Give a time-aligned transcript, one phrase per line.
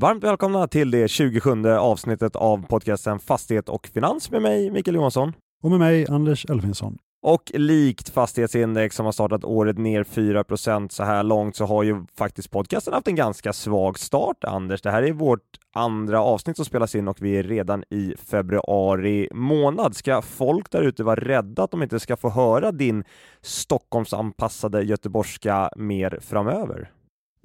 [0.00, 5.32] Varmt välkomna till det 27 avsnittet av podcasten Fastighet och Finans med mig, Mikael Johansson.
[5.62, 6.98] Och med mig, Anders Elfinsson.
[7.22, 12.04] Och likt fastighetsindex som har startat året ner 4% så här långt så har ju
[12.18, 14.82] faktiskt podcasten haft en ganska svag start, Anders.
[14.82, 19.28] Det här är vårt andra avsnitt som spelas in och vi är redan i februari
[19.34, 19.96] månad.
[19.96, 23.04] Ska folk där ute vara rädda att de inte ska få höra din
[23.40, 26.90] Stockholmsanpassade göteborgska mer framöver?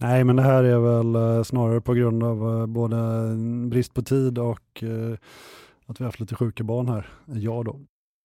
[0.03, 2.95] Nej, men det här är väl eh, snarare på grund av eh, både
[3.69, 5.17] brist på tid och eh,
[5.85, 7.79] att vi har haft lite sjuka barn här, jag då.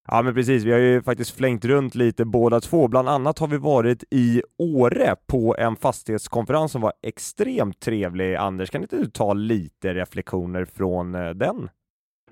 [0.08, 2.88] Ja men precis, vi har ju faktiskt flängt runt lite båda två.
[2.88, 8.34] Bland annat har vi varit i Åre på en fastighetskonferens som var extremt trevlig.
[8.34, 11.68] Anders, kan inte du ta lite reflektioner från den?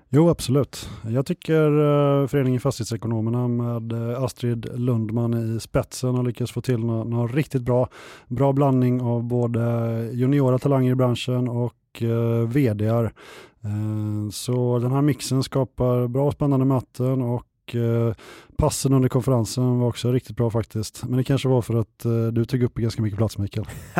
[0.09, 0.89] Jo, absolut.
[1.07, 6.79] Jag tycker eh, Föreningen Fastighetsekonomerna med eh, Astrid Lundman i spetsen har lyckats få till
[6.79, 7.89] något, något riktigt bra.
[8.27, 9.61] Bra blandning av både
[10.13, 13.13] juniora talanger i branschen och eh, vdar.
[13.63, 18.13] Eh, så den här mixen skapar bra och spännande möten och eh,
[18.57, 21.03] passen under konferensen var också riktigt bra faktiskt.
[21.03, 23.65] Men det kanske var för att eh, du tog upp ganska mycket plats Mikael.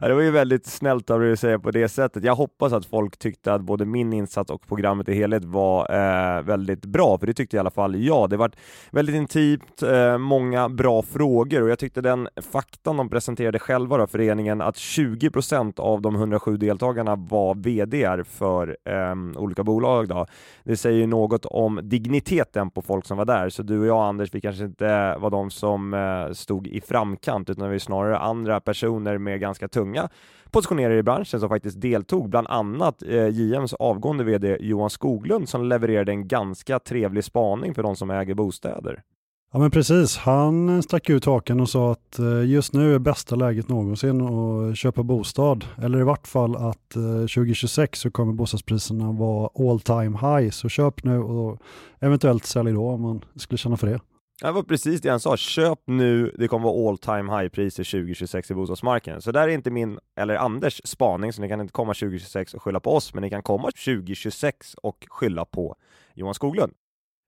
[0.00, 2.24] ja, det var ju väldigt snällt av dig att säga på det sättet.
[2.24, 6.42] Jag hoppas att folk tyckte att både min insats och programmet i helhet var eh,
[6.42, 8.30] väldigt bra, för det tyckte i alla fall jag.
[8.30, 8.50] Det var
[8.90, 14.06] väldigt intimt, eh, många bra frågor och jag tyckte den faktan de presenterade själva då,
[14.06, 20.08] föreningen, att 20% av de 107 deltagarna var VDR för eh, olika bolag.
[20.08, 20.26] Då.
[20.64, 24.34] Det säger något om digniteten på folk som var där, så du och jag Anders,
[24.34, 28.60] vi kanske inte var de som eh, stod i framkant, utan vi är snarare andra
[28.60, 30.08] personer med ganska tunga
[30.50, 35.64] positioner i branschen som faktiskt deltog, bland annat eh, JMs avgående VD Johan Skoglund som
[35.64, 39.02] levererade en ganska trevlig spaning för de som äger bostäder.
[39.52, 43.36] Ja men precis, han stack ut haken och sa att eh, just nu är bästa
[43.36, 45.64] läget någonsin att köpa bostad.
[45.82, 50.50] Eller i vart fall att eh, 2026 så kommer bostadspriserna vara all time high.
[50.50, 51.58] Så köp nu och
[52.00, 54.00] eventuellt sälj då om man skulle känna för det.
[54.42, 57.84] Det var precis det han sa, köp nu, det kommer vara all time high priser
[57.84, 59.22] 2026 i bostadsmarknaden.
[59.22, 62.62] Så där är inte min, eller Anders spaning, så ni kan inte komma 2026 och
[62.62, 65.76] skylla på oss, men ni kan komma 2026 och skylla på
[66.14, 66.72] Johan Skoglund.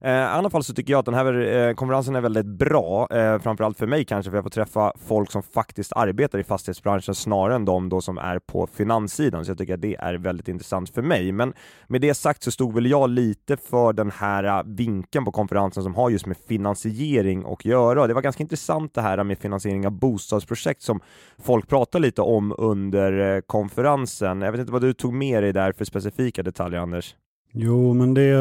[0.04, 3.08] Eh, I alla fall så tycker jag att den här eh, konferensen är väldigt bra,
[3.10, 7.14] eh, framförallt för mig kanske, för jag får träffa folk som faktiskt arbetar i fastighetsbranschen
[7.14, 10.48] snarare än de då som är på finanssidan, så jag tycker att det är väldigt
[10.48, 11.32] intressant för mig.
[11.32, 11.52] Men
[11.86, 15.82] med det sagt så stod väl jag lite för den här eh, vinkeln på konferensen
[15.82, 18.06] som har just med finansiering att göra.
[18.06, 21.00] Det var ganska intressant det här med finansiering av bostadsprojekt som
[21.38, 24.42] folk pratar lite om under eh, konferensen.
[24.42, 27.14] Jag vet inte vad du tog med dig där för specifika detaljer, Anders?
[27.52, 28.34] Jo, men det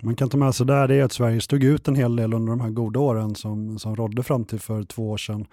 [0.00, 2.34] man kan ta med sig där det är att Sverige stod ut en hel del
[2.34, 5.46] under de här goda åren som, som rådde fram till för två år sedan.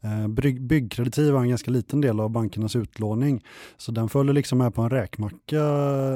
[0.00, 3.44] Eh, bygg, byggkreditiv var en ganska liten del av bankernas utlåning,
[3.76, 5.62] så den följde liksom med på en räkmacka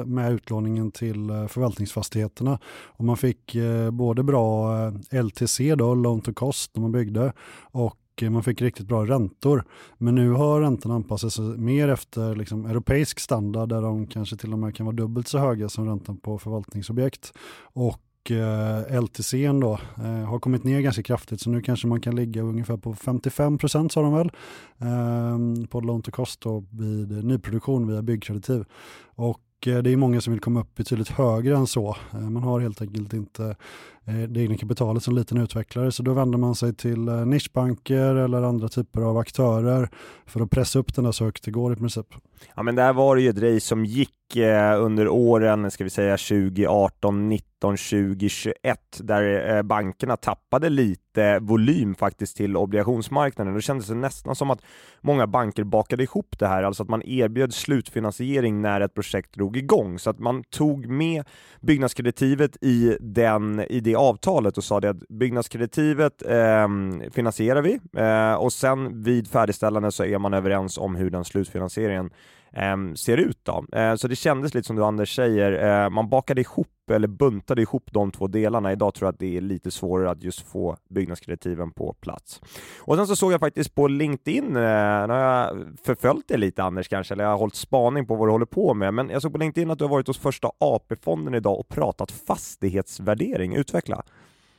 [0.05, 2.59] med utlåningen till eh, förvaltningsfastigheterna.
[2.67, 4.77] Och man fick eh, både bra
[5.11, 7.33] eh, LTC, då, loan to cost, när man byggde,
[7.71, 9.63] och Eh, man fick riktigt bra räntor.
[9.97, 14.53] Men nu har räntorna anpassat sig mer efter liksom europeisk standard där de kanske till
[14.53, 17.33] och med kan vara dubbelt så höga som räntan på förvaltningsobjekt.
[17.61, 22.15] Och eh, LTC då, eh, har kommit ner ganska kraftigt så nu kanske man kan
[22.15, 24.31] ligga ungefär på 55 procent sa de väl
[24.77, 28.65] eh, på loan to cost då, vid nyproduktion via byggkreditiv.
[29.15, 31.97] Och Eh, det är många som vill komma upp betydligt högre än så.
[32.13, 33.55] Eh, man har helt enkelt inte
[34.07, 38.15] Eh, det egna kapitalet som liten utvecklare så då vänder man sig till eh, nischbanker
[38.15, 39.89] eller andra typer av aktörer
[40.25, 42.07] för att pressa upp den där så högt det går i princip.
[42.55, 45.89] Ja men där var det ju ett race som gick eh, under åren, ska vi
[45.89, 48.55] säga 2018, 19 20, 21
[48.99, 53.53] där eh, bankerna tappade lite volym faktiskt till obligationsmarknaden.
[53.53, 54.61] Då kändes det nästan som att
[55.01, 59.57] många banker bakade ihop det här, alltså att man erbjöd slutfinansiering när ett projekt drog
[59.57, 61.23] igång, så att man tog med
[61.61, 66.67] byggnadskreditivet i, den, i det avtalet och sa det att byggnadskreditivet eh,
[67.11, 72.09] finansierar vi eh, och sen vid färdigställande så är man överens om hur den slutfinansieringen
[72.57, 73.39] Ehm, ser ut.
[73.43, 73.65] Då.
[73.77, 77.61] Eh, så det kändes lite som du Anders säger, eh, man bakade ihop eller buntade
[77.61, 78.71] ihop de två delarna.
[78.71, 82.41] Idag tror jag att det är lite svårare att just få byggnadskreditiven på plats.
[82.79, 86.63] Och sen så såg jag faktiskt på LinkedIn, eh, nu har jag förföljt det lite
[86.63, 89.21] Anders kanske, eller jag har hållit spaning på vad du håller på med, men jag
[89.21, 93.55] såg på LinkedIn att du har varit hos första AP-fonden idag och pratat fastighetsvärdering.
[93.55, 94.03] Utveckla!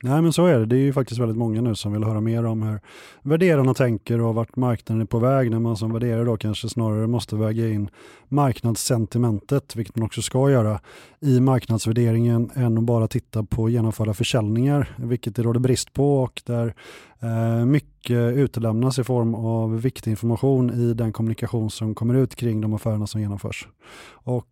[0.03, 0.65] Nej men så är det.
[0.65, 2.79] Det är ju faktiskt väldigt många nu som vill höra mer om hur
[3.21, 7.07] värderarna tänker och vart marknaden är på väg när man som värderare då kanske snarare
[7.07, 7.89] måste väga in
[8.27, 10.79] marknadssentimentet, vilket man också ska göra,
[11.19, 16.41] i marknadsvärderingen än att bara titta på genomförda försäljningar, vilket det råder brist på och
[16.45, 16.75] där
[17.19, 22.61] eh, mycket utelämnas i form av viktig information i den kommunikation som kommer ut kring
[22.61, 23.67] de affärerna som genomförs.
[24.11, 24.48] Och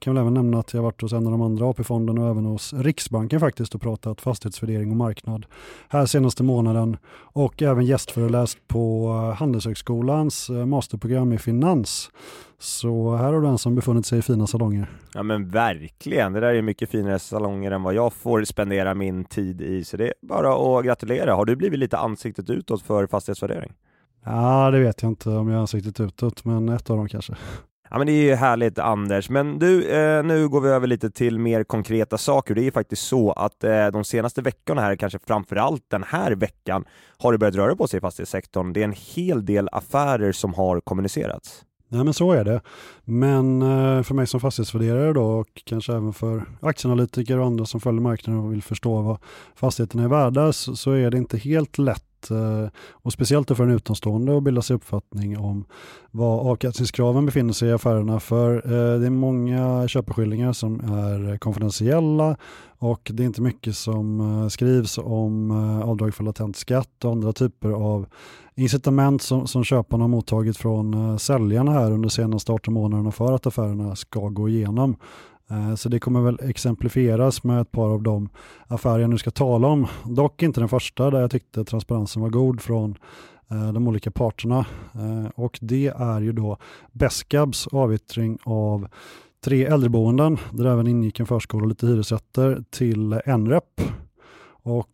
[0.00, 2.44] kan väl även nämna att jag varit hos en av de andra AP-fonderna och även
[2.44, 5.46] hos Riksbanken faktiskt och pratat fastighetsvärdering och marknad
[5.88, 12.10] här senaste månaden och även gästföreläst på eh, Handelshögskolans eh, masterprogram i finans.
[12.58, 14.90] Så här har du en som befunnit sig i fina salonger.
[15.14, 19.24] Ja men verkligen, det där är mycket finare salonger än vad jag får spendera min
[19.24, 21.34] tid i, så det är bara att gratulera.
[21.34, 23.72] Har du blivit lite ansiktet utåt för fastighetsvärdering?
[24.24, 27.36] Ja, det vet jag inte om jag har ansiktet utåt, men ett av dem kanske.
[27.92, 31.10] Ja men det är ju härligt Anders, men du, eh, nu går vi över lite
[31.10, 32.54] till mer konkreta saker.
[32.54, 36.32] Det är ju faktiskt så att eh, de senaste veckorna här, kanske framförallt den här
[36.32, 36.84] veckan,
[37.18, 38.72] har det börjat röra på sig i fastighetssektorn.
[38.72, 41.64] Det är en hel del affärer som har kommunicerats.
[41.88, 42.60] Nej men så är det.
[43.04, 47.80] Men eh, för mig som fastighetsvärderare då och kanske även för aktieanalytiker och andra som
[47.80, 49.18] följer marknaden och vill förstå vad
[49.54, 54.36] fastigheterna är värda så är det inte helt lätt Eh, och speciellt för en utomstående
[54.36, 55.64] att bilda sig uppfattning om
[56.10, 62.36] var avkastningskraven befinner sig i affärerna för eh, det är många köpeskillingar som är konfidentiella
[62.78, 65.50] och det är inte mycket som eh, skrivs om
[65.84, 68.06] avdrag för latent skatt och andra typer av
[68.54, 73.32] incitament som, som köparna har mottagit från säljarna här under de senaste 18 månaderna för
[73.32, 74.96] att affärerna ska gå igenom.
[75.50, 78.28] Eh, så det kommer väl exemplifieras med ett par av de
[78.66, 79.86] affärer jag nu ska tala om.
[80.04, 82.96] Dock inte den första där jag tyckte transparensen var god från
[83.50, 84.66] eh, de olika parterna.
[84.94, 86.58] Eh, och det är ju då
[86.92, 88.88] Beskabs avyttring av
[89.44, 93.80] tre äldreboenden där även ingick en förskola och lite hyresrätter till Enrep.
[94.62, 94.86] Och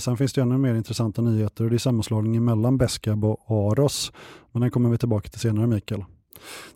[0.00, 4.12] sen finns det ännu mer intressanta nyheter och det är sammanslagningen mellan Beskab och Aros.
[4.52, 6.04] Men den kommer vi tillbaka till senare Mikael.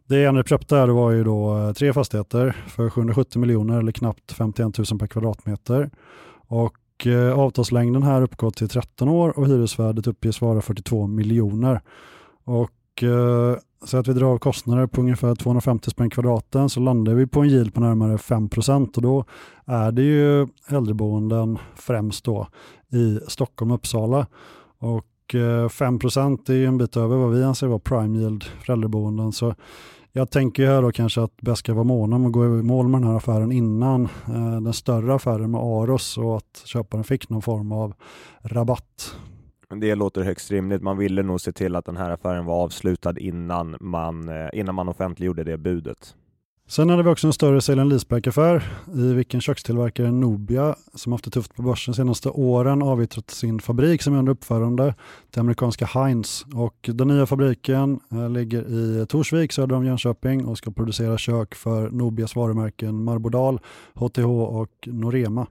[0.06, 4.32] Det Enrep köpte här var ju då eh, tre fastigheter för 770 miljoner eller knappt
[4.32, 5.90] 51 000 per kvadratmeter.
[6.48, 11.80] Och eh, avtalslängden här uppgår till 13 år och hyresvärdet uppges vara 42 miljoner.
[12.44, 17.14] Och eh, så att vi drar av kostnader på ungefär 250 spänn kvadraten så landar
[17.14, 18.48] vi på en yield på närmare 5
[18.96, 19.24] och då
[19.66, 22.48] är det ju äldreboenden främst då
[22.92, 24.26] i Stockholm och Uppsala.
[24.78, 28.72] Och 5 eh, är ju en bit över vad vi anser vara prime yield för
[28.72, 29.32] äldreboenden.
[29.32, 29.54] Så
[30.12, 32.88] jag tänker här då kanske att bäst ska vara måna om att gå i mål
[32.88, 37.28] med den här affären innan eh, den större affären med Aros och att köparen fick
[37.28, 37.94] någon form av
[38.42, 39.16] rabatt.
[39.76, 40.82] Det låter högst rimligt.
[40.82, 44.74] Man ville nog se till att den här affären var avslutad innan man, eh, innan
[44.74, 46.14] man offentliggjorde det budet.
[46.70, 48.62] Sen hade vi också en större sale leaseback-affär
[48.94, 53.60] i vilken kökstillverkaren Nobia, som haft det tufft på börsen de senaste åren, avyttrat sin
[53.60, 54.94] fabrik som är under uppförande
[55.30, 56.46] till amerikanska Heinz.
[56.54, 61.54] Och den nya fabriken eh, ligger i Torsvik söder om Jönköping och ska producera kök
[61.54, 63.60] för Nobias varumärken Marbodal,
[63.94, 65.46] HTH och Norema.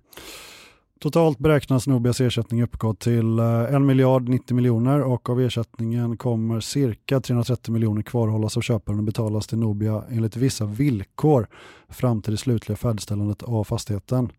[0.99, 6.59] Totalt beräknas Nobias ersättning uppgå till eh, 1 miljard 90 miljoner och av ersättningen kommer
[6.59, 11.47] cirka 330 miljoner kvarhållas av köparen och betalas till Nobia enligt vissa villkor
[11.89, 14.31] fram till det slutliga färdigställandet av fastigheten.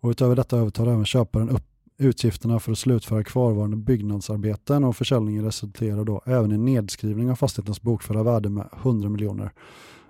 [0.00, 1.64] Och utöver detta övertar även köparen upp
[1.98, 7.82] utgifterna för att slutföra kvarvarande byggnadsarbeten och försäljningen resulterar då även i nedskrivning av fastighetens
[7.82, 9.52] bokförda värde med 100 miljoner.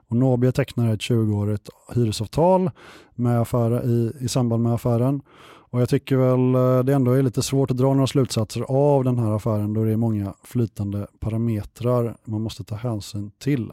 [0.08, 2.70] Och Nobia tecknar ett 20-årigt hyresavtal
[3.14, 5.22] med affär, i, i samband med affären
[5.70, 9.04] och jag tycker väl eh, det ändå är lite svårt att dra några slutsatser av
[9.04, 13.72] den här affären då det är många flytande parametrar man måste ta hänsyn till.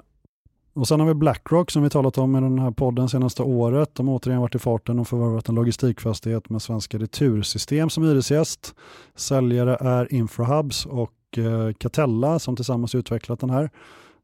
[0.77, 3.95] Och sen har vi Blackrock som vi talat om i den här podden senaste året.
[3.95, 8.75] De har återigen varit i farten och förvärvat en logistikfastighet med Svenska Retursystem som hyresgäst.
[9.15, 13.69] Säljare är Infrahubs och eh, Catella som tillsammans utvecklat den här.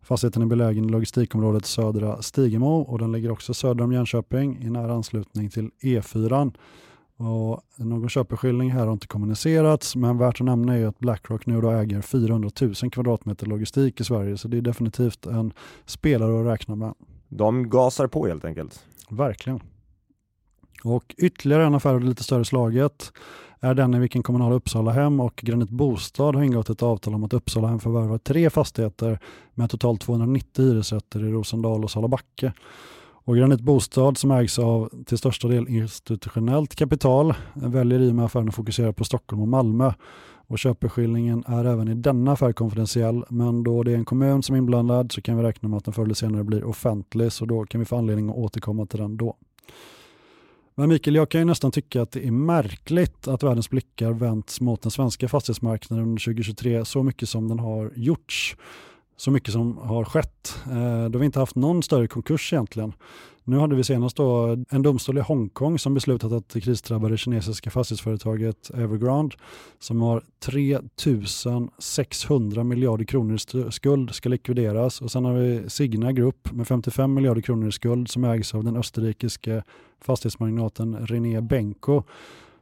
[0.01, 4.69] Fastigheten är belägen i logistikområdet Södra Stigemo och den ligger också söder om Jönköping i
[4.69, 6.51] nära anslutning till E4.
[7.17, 11.61] Och någon köpeskilling här har inte kommunicerats, men värt att nämna är att Blackrock nu
[11.61, 15.53] då äger 400 000 kvadratmeter logistik i Sverige, så det är definitivt en
[15.85, 16.93] spelare att räkna med.
[17.29, 18.85] De gasar på helt enkelt.
[19.09, 19.59] Verkligen.
[20.83, 23.11] Och ytterligare en affär av det lite större slaget
[23.59, 27.23] är den i vilken kommunala Uppsala hem och Granit Bostad har ingått ett avtal om
[27.23, 29.19] att Uppsala hem förvärvar tre fastigheter
[29.53, 32.53] med totalt 290 hyresrätter i Rosendal och Salabacke.
[33.25, 38.25] Och Granit Bostad som ägs av till största del institutionellt kapital väljer i och med
[38.25, 39.93] affären att fokusera på Stockholm och Malmö.
[40.47, 44.55] Och köpeskillingen är även i denna affär konfidentiell men då det är en kommun som
[44.55, 47.45] är inblandad så kan vi räkna med att den förr eller senare blir offentlig så
[47.45, 49.35] då kan vi få anledning att återkomma till den då.
[50.75, 54.61] Men Mikael, jag kan ju nästan tycka att det är märkligt att världens blickar vänts
[54.61, 58.55] mot den svenska fastighetsmarknaden under 2023 så mycket som den har gjorts
[59.17, 60.59] så mycket som har skett.
[60.65, 62.93] Eh, då har vi inte haft någon större konkurs egentligen.
[63.45, 67.69] Nu hade vi senast då en domstol i Hongkong som beslutat att det krisdrabbade kinesiska
[67.69, 69.35] fastighetsföretaget Evergrande
[69.79, 73.39] som har 3600 miljarder kronor i
[73.71, 78.09] skuld ska likvideras och sen har vi Signa Group med 55 miljarder kronor i skuld
[78.09, 79.63] som ägs av den österrikiske
[80.01, 82.03] fastighetsmagnaten René Benko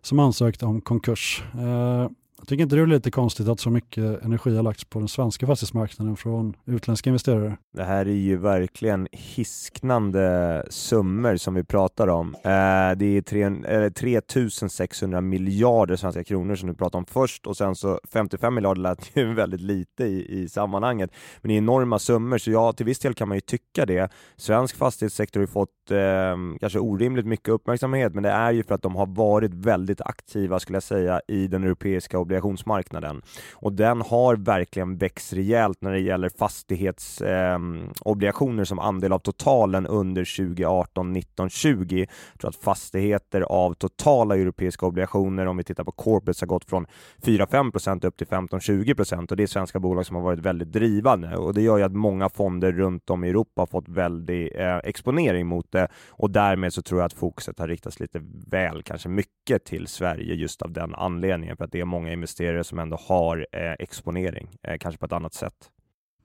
[0.02, 1.44] som ansökt om konkurs.
[1.54, 2.10] Eh,
[2.48, 5.08] Tycker inte du det är lite konstigt att så mycket energi har lagts på den
[5.08, 7.58] svenska fastighetsmarknaden från utländska investerare?
[7.74, 12.36] Det här är ju verkligen hisknande summor som vi pratar om.
[12.36, 18.00] Eh, det är 3600 miljarder svenska kronor som du pratar om först och sen så
[18.14, 21.12] 55 miljarder lät ju väldigt lite i, i sammanhanget.
[21.42, 24.12] Men det är enorma summor så ja, till viss del kan man ju tycka det.
[24.38, 28.76] Svensk fastighetssektor har ju fått eh, kanske orimligt mycket uppmärksamhet, men det är ju för
[28.76, 33.22] att de har varit väldigt aktiva skulle jag säga i den europeiska obligationsmarknaden.
[33.54, 39.20] Och den har verkligen växt rejält när det gäller fastighetsobligationer ehm, eh, som andel av
[39.20, 42.00] totalen under 2018, 19, 20.
[42.00, 42.08] Jag
[42.40, 46.86] tror att fastigheter av totala europeiska obligationer, om vi tittar på corporates, har gått från
[47.22, 51.54] 4-5 upp till 15-20 och det är svenska bolag som har varit väldigt drivande och
[51.54, 55.48] det gör ju att många fonder runt om i Europa har fått väldig eh, exponering
[55.48, 59.66] mot det och därmed så tror jag att fokuset har riktats lite väl, kanske mycket
[59.66, 63.48] till Sverige just av den anledningen för att det är många investerare som ändå har
[63.52, 65.54] eh, exponering, eh, kanske på ett annat sätt.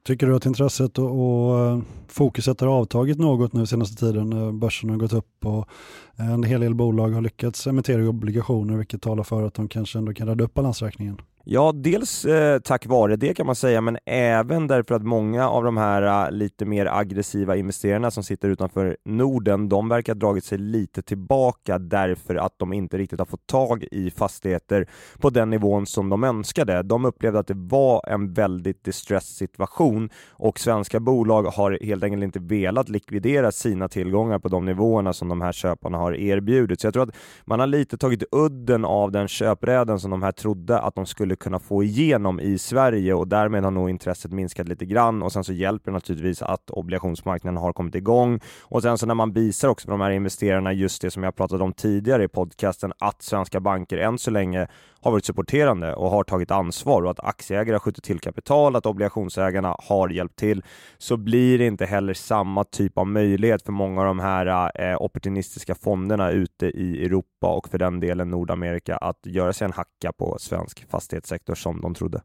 [0.04, 4.52] Tycker du att intresset och, och eh, fokuset har avtagit något nu senaste tiden när
[4.52, 5.68] börsen har gått upp och
[6.16, 10.14] en hel del bolag har lyckats emittera obligationer vilket talar för att de kanske ändå
[10.14, 11.20] kan rädda upp balansräkningen?
[11.48, 15.64] Ja, dels eh, tack vare det kan man säga, men även därför att många av
[15.64, 20.44] de här eh, lite mer aggressiva investerarna som sitter utanför Norden, de verkar ha dragit
[20.44, 24.86] sig lite tillbaka därför att de inte riktigt har fått tag i fastigheter
[25.18, 26.82] på den nivån som de önskade.
[26.82, 32.24] De upplevde att det var en väldigt distress situation och svenska bolag har helt enkelt
[32.24, 36.80] inte velat likvidera sina tillgångar på de nivåerna som de här köparna har erbjudit.
[36.80, 40.32] Så jag tror att man har lite tagit udden av den köpräden som de här
[40.32, 44.68] trodde att de skulle kunna få igenom i Sverige och därmed har nog intresset minskat
[44.68, 45.22] lite grann.
[45.22, 48.40] Och sen så hjälper det naturligtvis att obligationsmarknaden har kommit igång.
[48.62, 51.36] Och sen så när man visar också för de här investerarna just det som jag
[51.36, 54.68] pratade om tidigare i podcasten att svenska banker än så länge
[55.06, 58.86] har varit supporterande och har tagit ansvar och att aktieägare har skjutit till kapital, att
[58.86, 60.62] obligationsägarna har hjälpt till,
[60.98, 65.02] så blir det inte heller samma typ av möjlighet för många av de här eh,
[65.02, 70.12] opportunistiska fonderna ute i Europa och för den delen Nordamerika att göra sig en hacka
[70.12, 72.22] på svensk fastighetssektor som de trodde.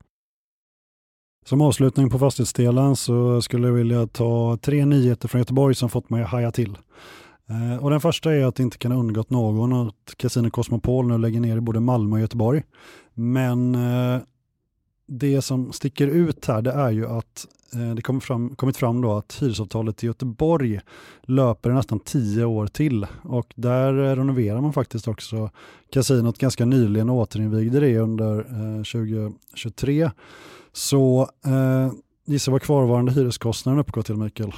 [1.45, 6.09] Som avslutning på fastighetsdelen så skulle jag vilja ta tre nyheter från Göteborg som fått
[6.09, 6.77] mig att haja till.
[7.51, 11.07] Eh, och den första är att det inte kan ha undgått någon att Casino Cosmopol
[11.07, 12.63] nu lägger ner i både Malmö och Göteborg.
[13.13, 14.21] Men eh,
[15.07, 19.01] det som sticker ut här det är ju att eh, det kom fram, kommit fram
[19.01, 20.79] då att hyresavtalet i Göteborg
[21.21, 25.49] löper nästan tio år till och där renoverar man faktiskt också
[25.89, 28.43] kasinot ganska nyligen och återinvigde det under
[28.77, 30.11] 2023.
[30.73, 31.91] Så eh,
[32.25, 34.53] gissa vad kvarvarande hyreskostnaden uppgår till Mikael?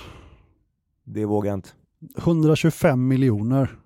[1.05, 1.69] Det vågar jag inte.
[2.17, 3.77] 125 miljoner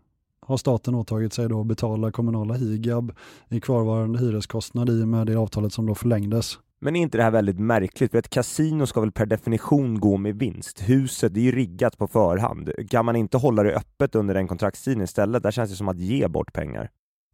[0.42, 3.12] har staten åtagit sig då att betala kommunala higab
[3.50, 6.60] i kvarvarande hyreskostnad i och med det avtalet som då förlängdes.
[6.80, 8.12] Men är inte det här väldigt märkligt?
[8.12, 10.82] För ett kasino ska väl per definition gå med vinst?
[10.82, 12.72] Huset är ju riggat på förhand.
[12.90, 15.44] Kan man inte hålla det öppet under den kontraktstiden istället?
[15.44, 16.90] Där känns det som att ge bort pengar.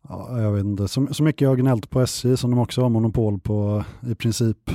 [0.10, 0.88] Ja, jag vet inte.
[0.88, 4.16] Så, så mycket jag har gnällt på SJ som de också har monopol på i
[4.16, 4.72] princip.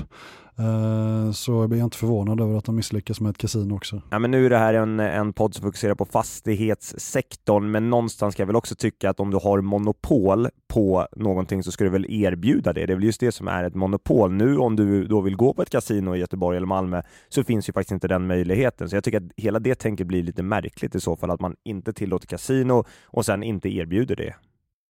[0.58, 4.02] Eh, så jag blir inte förvånad över att de misslyckas med ett kasino också.
[4.10, 8.34] Ja, men nu är det här en, en podd som fokuserar på fastighetssektorn, men någonstans
[8.34, 11.90] ska jag väl också tycka att om du har monopol på någonting så ska du
[11.90, 12.86] väl erbjuda det.
[12.86, 14.32] Det är väl just det som är ett monopol.
[14.32, 17.68] Nu om du då vill gå på ett kasino i Göteborg eller Malmö så finns
[17.68, 18.88] ju faktiskt inte den möjligheten.
[18.88, 21.54] Så jag tycker att hela det tänket blir lite märkligt i så fall, att man
[21.64, 24.34] inte tillåter kasino och sen inte erbjuder det.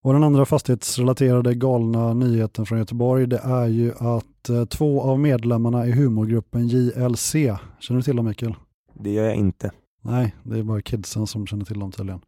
[0.04, 5.20] Och den andra fastighetsrelaterade galna nyheten från Göteborg det är ju att eh, två av
[5.20, 7.32] medlemmarna i humorgruppen JLC,
[7.80, 8.54] känner du till dem Mikael?
[8.94, 9.70] Det gör jag inte.
[10.10, 12.20] Nej, det är bara kidsen som känner till dem tydligen.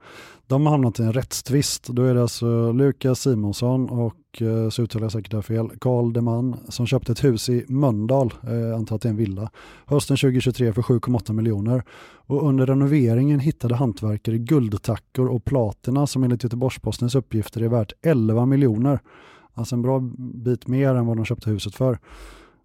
[0.46, 1.86] De har hamnat i en rättstvist.
[1.86, 6.12] Då är det alltså Lukas Simonsson och, eh, så uttalar jag säkert det fel, Karl
[6.12, 9.50] Deman som köpte ett hus i Mölndal, eh, antar att det är en villa,
[9.86, 11.82] hösten 2023 för 7,8 miljoner.
[12.26, 18.46] Och under renoveringen hittade hantverkare guldtackor och platina som enligt Göteborgs-Postens uppgifter är värt 11
[18.46, 19.00] miljoner.
[19.54, 21.98] Alltså en bra bit mer än vad de köpte huset för.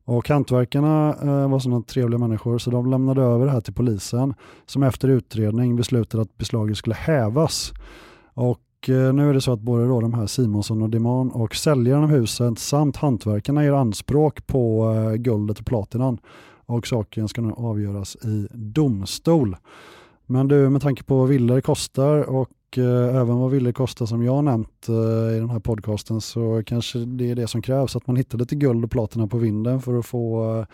[0.05, 4.33] Och hantverkarna eh, var sådana trevliga människor så de lämnade över det här till polisen
[4.65, 7.73] som efter utredning beslutade att beslaget skulle hävas.
[8.33, 11.55] Och eh, nu är det så att både då de här Simonsson och Diman och
[11.55, 16.17] säljaren av huset samt hantverkarna gör anspråk på eh, guldet och platinan
[16.65, 19.57] och saken ska nu avgöras i domstol.
[20.25, 24.23] Men du, med tanke på vad villor kostar och eh, även vad villor kostar som
[24.23, 28.07] jag nämnt eh, i den här podcasten så kanske det är det som krävs, att
[28.07, 30.65] man hittar lite guld och platina på vinden för att få eh,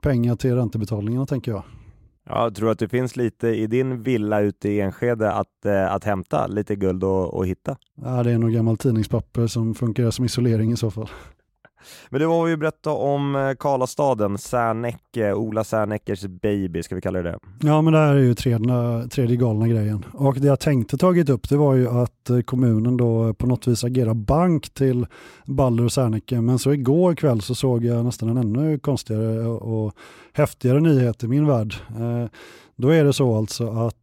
[0.00, 1.62] pengar till räntebetalningarna tänker jag.
[2.28, 5.92] Ja, jag tror att det finns lite i din villa ute i Enskede att, eh,
[5.92, 7.76] att hämta lite guld och, och hitta?
[7.94, 11.08] Ja, det är nog gammalt tidningspapper som funkar som isolering i så fall.
[12.08, 17.22] Men du har ju berättat om eh, Karlastaden, Särnäcke, Ola Särnäckers baby, ska vi kalla
[17.22, 17.38] det det?
[17.68, 20.04] Ja, men det här är ju tredje, tredje galna grejen.
[20.12, 23.66] Och det jag tänkte tagit upp det var ju att eh, kommunen då på något
[23.66, 25.06] vis agerar bank till
[25.46, 26.40] Balder och Särnäcke.
[26.40, 29.94] Men så igår kväll så såg jag nästan en ännu konstigare och
[30.32, 31.74] häftigare nyhet i min värld.
[31.88, 32.30] Eh,
[32.76, 33.96] då är det så alltså att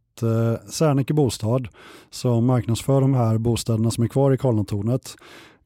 [0.68, 1.68] Serneke Bostad
[2.10, 5.16] som marknadsför de här bostäderna som är kvar i Karlatornet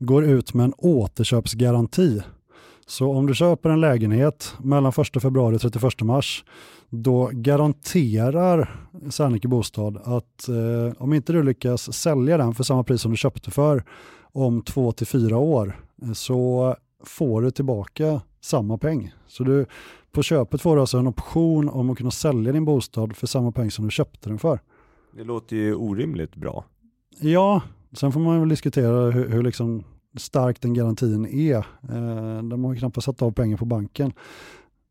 [0.03, 2.21] går ut med en återköpsgaranti.
[2.87, 6.45] Så om du köper en lägenhet mellan 1 februari och 31 mars
[6.89, 13.01] då garanterar Serneke Bostad att eh, om inte du lyckas sälja den för samma pris
[13.01, 13.85] som du köpte för
[14.33, 19.13] om två till fyra år eh, så får du tillbaka samma peng.
[19.27, 19.67] Så du,
[20.13, 23.53] på köpet får du alltså en option om att kunna sälja din bostad för samma
[23.53, 24.61] peng som du köpte den för.
[25.17, 26.65] Det låter ju orimligt bra.
[27.21, 29.85] Ja, sen får man väl diskutera hur, hur liksom
[30.17, 31.57] stark den garantin är.
[31.57, 34.13] Eh, de har ju knappast satt av pengar på banken.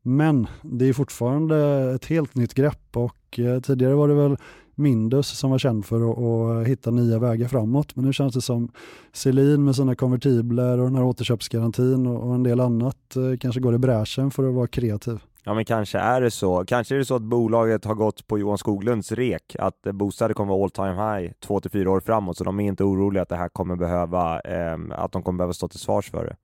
[0.04, 1.58] Men det är fortfarande
[1.96, 4.38] ett helt nytt grepp och eh, tidigare var det väl
[4.76, 7.96] Mindus som var känd för att, att eh, hitta nya vägar framåt.
[7.96, 8.72] Men nu känns det som
[9.12, 13.78] Selin med sina konvertibler och den här återköpsgarantin och en del annat kanske går i
[13.78, 15.20] bräschen för att vara kreativ.
[15.44, 16.66] Ja men kanske är det så.
[16.66, 20.54] Kanske är det så att bolaget har gått på Johan Skoglunds rek, att bostäder kommer
[20.54, 23.30] vara all time high två till fyra år framåt, så de är inte oroliga att
[23.30, 26.36] det här kommer behöva, eh, att de kommer behöva stå till svars för det.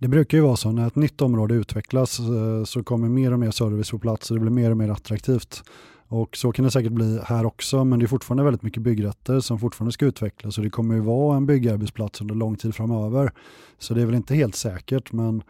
[0.00, 3.38] Det brukar ju vara så när ett nytt område utvecklas eh, så kommer mer och
[3.38, 5.62] mer service på plats och det blir mer och mer attraktivt.
[6.08, 9.40] Och så kan det säkert bli här också, men det är fortfarande väldigt mycket byggrätter
[9.40, 13.32] som fortfarande ska utvecklas och det kommer ju vara en byggarbetsplats under lång tid framöver.
[13.78, 15.42] Så det är väl inte helt säkert, men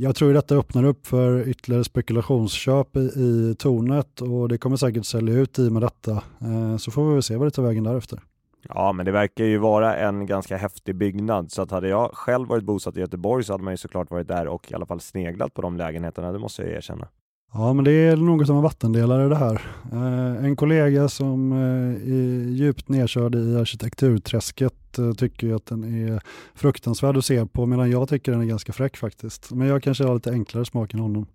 [0.00, 5.04] jag tror detta öppnar upp för ytterligare spekulationsköp i, i tornet och det kommer säkert
[5.04, 6.12] sälja ut i och med detta.
[6.40, 8.20] Eh, så får vi väl se vad det tar vägen därefter.
[8.68, 12.48] Ja, men det verkar ju vara en ganska häftig byggnad, så att hade jag själv
[12.48, 15.00] varit bosatt i Göteborg så hade man ju såklart varit där och i alla fall
[15.00, 17.08] sneglat på de lägenheterna, det måste jag erkänna.
[17.52, 19.62] Ja, men det är något som en vattendelare det här.
[19.92, 26.22] Eh, en kollega som eh, är djupt nedkörd i arkitekturträsket eh, tycker att den är
[26.54, 29.52] fruktansvärd att se på, medan jag tycker den är ganska fräck faktiskt.
[29.52, 31.26] Men jag kanske har lite enklare smak än honom.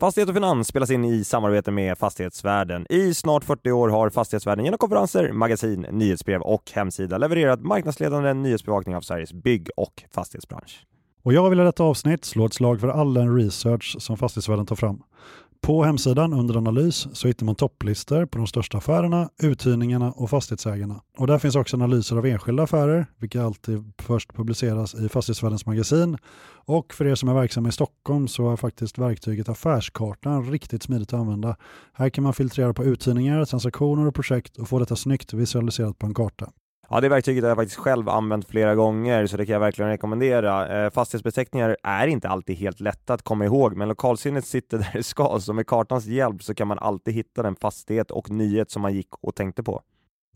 [0.00, 2.86] Fastighet och Finans spelas in i samarbete med Fastighetsvärlden.
[2.88, 8.96] I snart 40 år har Fastighetsvärlden genom konferenser, magasin, nyhetsbrev och hemsida levererat marknadsledande nyhetsbevakning
[8.96, 10.86] av Sveriges bygg och fastighetsbransch.
[11.22, 14.66] Och jag vill i detta avsnitt slå ett slag för all den research som Fastighetsvärlden
[14.66, 15.02] tar fram.
[15.66, 21.00] På hemsidan under analys så hittar man topplistor på de största affärerna, uthyrningarna och fastighetsägarna.
[21.18, 26.18] Och där finns också analyser av enskilda affärer, vilka alltid först publiceras i Fastighetsvärldens magasin.
[26.66, 31.12] Och för er som är verksamma i Stockholm så är faktiskt verktyget Affärskartan riktigt smidigt
[31.12, 31.56] att använda.
[31.92, 36.06] Här kan man filtrera på uthyrningar, transaktioner och projekt och få detta snyggt visualiserat på
[36.06, 36.52] en karta.
[36.90, 39.90] Ja, det verktyget har jag faktiskt själv använt flera gånger, så det kan jag verkligen
[39.90, 40.84] rekommendera.
[40.84, 45.02] Eh, fastighetsbeteckningar är inte alltid helt lätta att komma ihåg, men lokalsinnet sitter där det
[45.02, 48.82] ska, så med kartans hjälp så kan man alltid hitta den fastighet och nyhet som
[48.82, 49.82] man gick och tänkte på.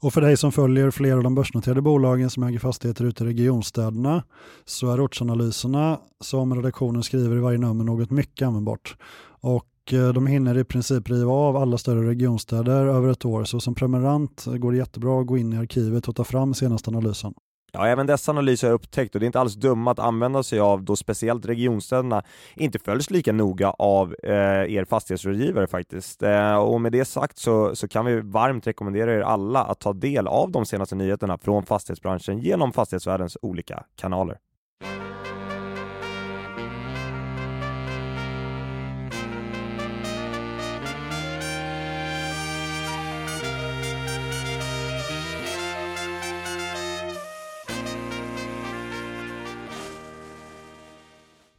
[0.03, 3.27] Och för dig som följer flera av de börsnoterade bolagen som äger fastigheter ute i
[3.27, 4.25] regionstäderna
[4.65, 8.97] så är ortsanalyserna som redaktionen skriver i varje nummer något mycket användbart.
[9.41, 13.61] Och Eh, de hinner i princip riva av alla större regionstäder över ett år, så
[13.61, 17.35] som prenumerant går det jättebra att gå in i arkivet och ta fram senaste analysen.
[17.73, 20.43] Ja, även dessa analyser har jag upptäckt och det är inte alls dumma att använda
[20.43, 22.23] sig av då speciellt regionstäderna
[22.55, 24.33] inte följs lika noga av eh,
[24.75, 26.23] er fastighetsrådgivare faktiskt.
[26.23, 29.93] Eh, och med det sagt så, så kan vi varmt rekommendera er alla att ta
[29.93, 34.39] del av de senaste nyheterna från fastighetsbranschen genom fastighetsvärldens olika kanaler.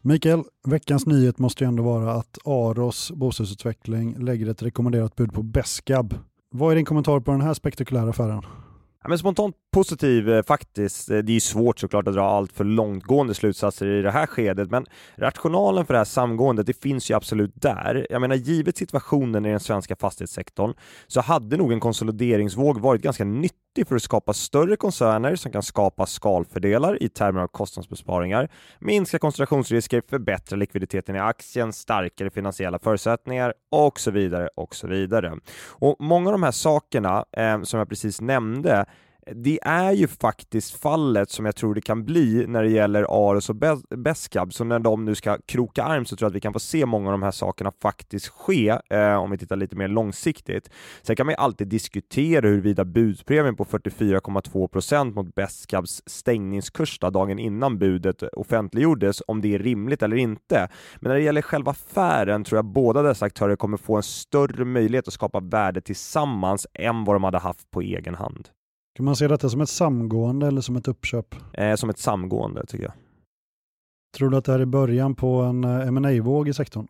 [0.03, 5.43] Mikael, veckans nyhet måste ju ändå vara att Aros bostadsutveckling lägger ett rekommenderat bud på
[5.43, 6.15] Beskab.
[6.51, 8.43] Vad är din kommentar på den här spektakulära affären?
[9.03, 11.09] Ja, men spontant positiv eh, faktiskt.
[11.09, 14.25] Eh, det är ju svårt såklart att dra allt för långtgående slutsatser i det här
[14.25, 14.85] skedet, men
[15.15, 18.07] rationalen för det här samgåendet, det finns ju absolut där.
[18.09, 20.73] Jag menar, givet situationen i den svenska fastighetssektorn
[21.07, 25.35] så hade nog en konsolideringsvåg varit ganska nyttig det är för att skapa större koncerner
[25.35, 32.29] som kan skapa skalfördelar i termer av kostnadsbesparingar, minska koncentrationsrisker, förbättra likviditeten i aktien, starkare
[32.29, 35.37] finansiella förutsättningar och så vidare och så vidare.
[35.69, 38.85] Och många av de här sakerna eh, som jag precis nämnde
[39.35, 43.49] det är ju faktiskt fallet som jag tror det kan bli när det gäller Aros
[43.49, 43.55] och
[43.97, 46.59] Beskab, så när de nu ska kroka arm så tror jag att vi kan få
[46.59, 50.69] se många av de här sakerna faktiskt ske, eh, om vi tittar lite mer långsiktigt.
[51.01, 57.77] Sen kan man ju alltid diskutera huruvida budspremien på 44,2% mot Beskabs stängningskurs dagen innan
[57.77, 60.69] budet offentliggjordes, om det är rimligt eller inte.
[60.99, 64.65] Men när det gäller själva affären tror jag båda dessa aktörer kommer få en större
[64.65, 68.49] möjlighet att skapa värde tillsammans än vad de hade haft på egen hand.
[69.01, 71.35] Kan man se detta som ett samgående eller som ett uppköp?
[71.53, 72.93] Eh, som ett samgående tycker jag.
[74.17, 76.87] Tror du att det här är början på en eh, ma våg i sektorn?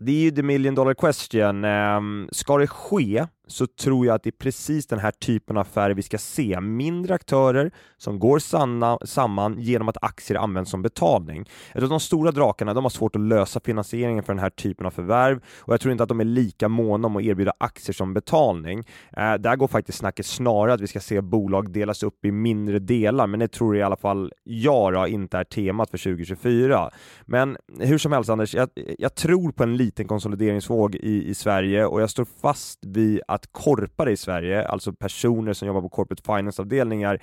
[0.00, 1.64] Det är ju the million dollar question.
[1.64, 5.60] Um, ska det ske så tror jag att det är precis den här typen av
[5.60, 6.60] affärer vi ska se.
[6.60, 11.48] Mindre aktörer som går sanna, samman genom att aktier används som betalning.
[11.74, 14.90] Jag de stora drakarna de har svårt att lösa finansieringen för den här typen av
[14.90, 18.14] förvärv och jag tror inte att de är lika måna om att erbjuda aktier som
[18.14, 18.78] betalning.
[19.16, 22.78] Eh, där går faktiskt snacket snarare att vi ska se bolag delas upp i mindre
[22.78, 26.90] delar, men det tror i alla fall jag då, inte är temat för 2024.
[27.26, 31.86] Men hur som helst Anders, jag, jag tror på en liten konsolideringsvåg i, i Sverige
[31.86, 36.22] och jag står fast vid att korpare i Sverige, alltså personer som jobbar på corporate
[36.22, 37.22] finance-avdelningar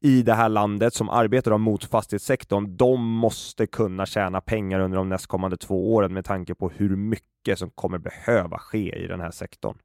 [0.00, 5.08] i det här landet som arbetar mot fastighetssektorn, de måste kunna tjäna pengar under de
[5.08, 9.30] nästkommande två åren med tanke på hur mycket som kommer behöva ske i den här
[9.30, 9.78] sektorn.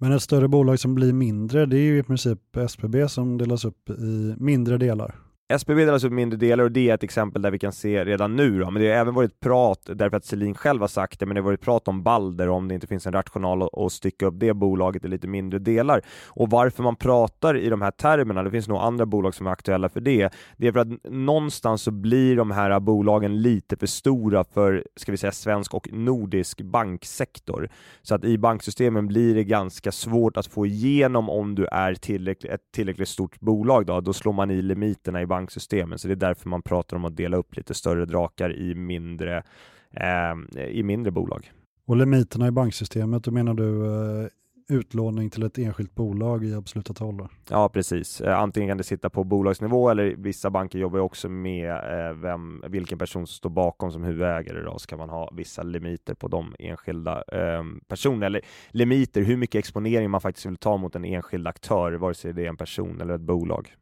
[0.00, 3.64] Men ett större bolag som blir mindre, det är ju i princip SPB som delas
[3.64, 5.14] upp i mindre delar.
[5.50, 8.36] SBB delas upp mindre delar och det är ett exempel där vi kan se redan
[8.36, 8.70] nu då.
[8.70, 11.40] men det har även varit prat, därför att Selin själv har sagt det, men det
[11.40, 14.54] har varit prat om Balder om det inte finns en rational att stycka upp det
[14.54, 16.02] bolaget i lite mindre delar.
[16.26, 19.50] Och varför man pratar i de här termerna, det finns nog andra bolag som är
[19.50, 23.86] aktuella för det, det är för att någonstans så blir de här bolagen lite för
[23.86, 27.68] stora för, ska vi säga, svensk och nordisk banksektor.
[28.02, 32.52] Så att i banksystemen blir det ganska svårt att få igenom om du är tillräckligt,
[32.52, 36.16] ett tillräckligt stort bolag då, då slår man i limiterna i banksystemen, så det är
[36.16, 39.42] därför man pratar om att dela upp lite större drakar i mindre,
[39.90, 41.52] eh, i mindre bolag.
[41.86, 44.28] Och limiterna i banksystemet, då menar du eh,
[44.68, 47.28] utlåning till ett enskilt bolag i absoluta tal?
[47.50, 48.20] Ja, precis.
[48.20, 52.62] Eh, antingen kan det sitta på bolagsnivå eller vissa banker jobbar också med eh, vem,
[52.68, 54.62] vilken person som står bakom som huvudägare.
[54.62, 59.36] Då, så kan man ha vissa limiter på de enskilda eh, personerna, eller limiter, hur
[59.36, 62.56] mycket exponering man faktiskt vill ta mot en enskild aktör, vare sig det är en
[62.56, 63.74] person eller ett bolag.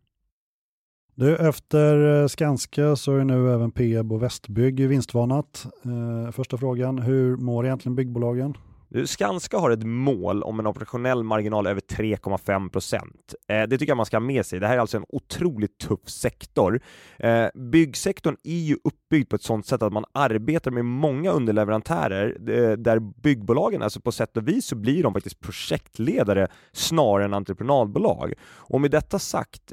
[1.19, 5.67] Du, efter eh, Skanska så är nu även Peab och Västbygg vinstvarnat.
[5.85, 8.57] Eh, första frågan, hur mår egentligen byggbolagen?
[8.97, 13.35] Eh, Skanska har ett mål om en operationell marginal över 3,5 procent.
[13.49, 14.61] Eh, det tycker jag man ska ha med sig.
[14.61, 16.81] Det här är alltså en otroligt tuff sektor.
[17.19, 22.37] Eh, byggsektorn är ju uppbyggd på ett sådant sätt att man arbetar med många underleverantörer
[22.77, 28.33] där byggbolagen, alltså på sätt och vis så blir de faktiskt projektledare snarare än entreprenadbolag.
[28.55, 29.73] Och med detta sagt,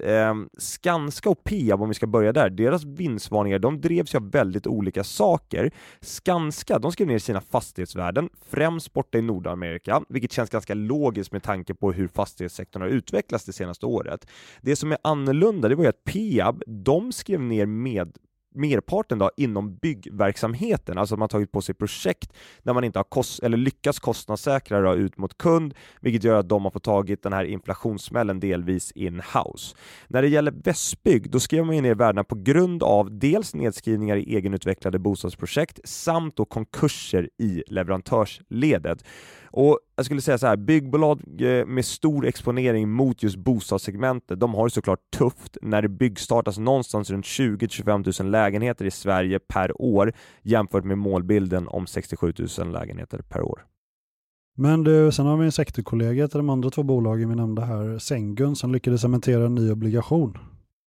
[0.57, 5.03] Skanska och Peab, om vi ska börja där, deras vinstvarningar, de drevs av väldigt olika
[5.03, 5.71] saker.
[6.01, 11.31] Skanska, de skrev ner sina fastighetsvärden, främst bort borta i Nordamerika, vilket känns ganska logiskt
[11.31, 14.27] med tanke på hur fastighetssektorn har utvecklats det senaste året.
[14.61, 18.17] Det som är annorlunda, det var ju att Peab, de skrev ner med
[18.55, 23.43] merparten då inom byggverksamheten, alltså man tagit på sig projekt där man inte har kost
[23.43, 27.33] eller lyckats kostnadssäkra då, ut mot kund, vilket gör att de har fått tagit den
[27.33, 29.75] här inflationssmällen delvis in-house.
[30.07, 34.35] När det gäller Västbygg, då skriver man ner värdena på grund av dels nedskrivningar i
[34.35, 39.03] egenutvecklade bostadsprojekt samt då konkurser i leverantörsledet.
[39.55, 44.53] Och jag skulle säga så här, byggbolag eh, med stor exponering mot just bostadssegmentet, de
[44.53, 49.81] har det såklart tufft när det byggstartas någonstans runt 20-25 000 lägenheter i Sverige per
[49.81, 53.65] år jämfört med målbilden om 67 000 lägenheter per år.
[54.55, 57.99] Men du, sen har vi en sektorkollega till de andra två bolagen vi nämnde här,
[57.99, 60.37] Sengun, som lyckades cementera en ny obligation.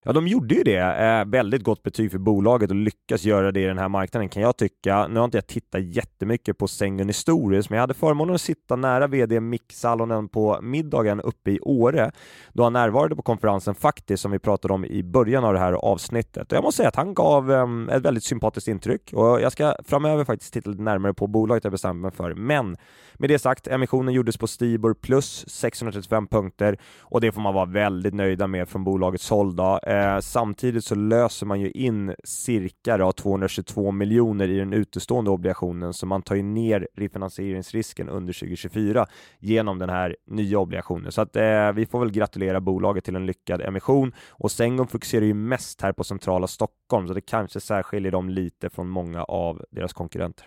[0.07, 0.77] Ja, de gjorde ju det.
[0.77, 4.43] Eh, väldigt gott betyg för bolaget och lyckas göra det i den här marknaden kan
[4.43, 5.07] jag tycka.
[5.09, 8.77] Nu har inte jag tittat jättemycket på Sängen historiskt, men jag hade förmånen att sitta
[8.77, 12.11] nära VD Mick Salonen på middagen uppe i Åre,
[12.53, 15.73] då han närvarade på konferensen faktiskt, som vi pratade om i början av det här
[15.73, 16.53] avsnittet.
[16.53, 19.75] Och jag måste säga att han gav eh, ett väldigt sympatiskt intryck och jag ska
[19.85, 22.35] framöver faktiskt titta lite närmare på bolaget jag bestämt mig för.
[22.35, 22.77] Men
[23.15, 27.65] med det sagt, emissionen gjordes på Stibor plus 635 punkter och det får man vara
[27.65, 29.57] väldigt nöjda med från bolagets håll.
[29.57, 29.79] Då.
[29.79, 35.31] Eh, Eh, samtidigt så löser man ju in cirka då, 222 miljoner i den utestående
[35.31, 39.07] obligationen, så man tar ju ner refinansieringsrisken under 2024
[39.39, 41.13] genom den här nya obligationen.
[41.13, 45.25] Så att eh, vi får väl gratulera bolaget till en lyckad emission och Sengum fokuserar
[45.25, 49.65] ju mest här på centrala Stockholm, så det kanske särskiljer dem lite från många av
[49.71, 50.47] deras konkurrenter.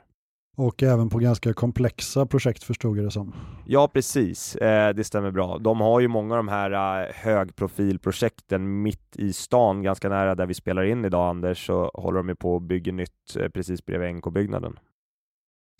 [0.60, 3.34] Och även på ganska komplexa projekt förstod jag det som.
[3.66, 4.56] Ja, precis.
[4.56, 5.58] Eh, det stämmer bra.
[5.58, 10.46] De har ju många av de här eh, högprofilprojekten mitt i stan, ganska nära där
[10.46, 13.86] vi spelar in idag Anders, så håller de ju på att bygga nytt eh, precis
[13.86, 14.80] bredvid NK-byggnaden.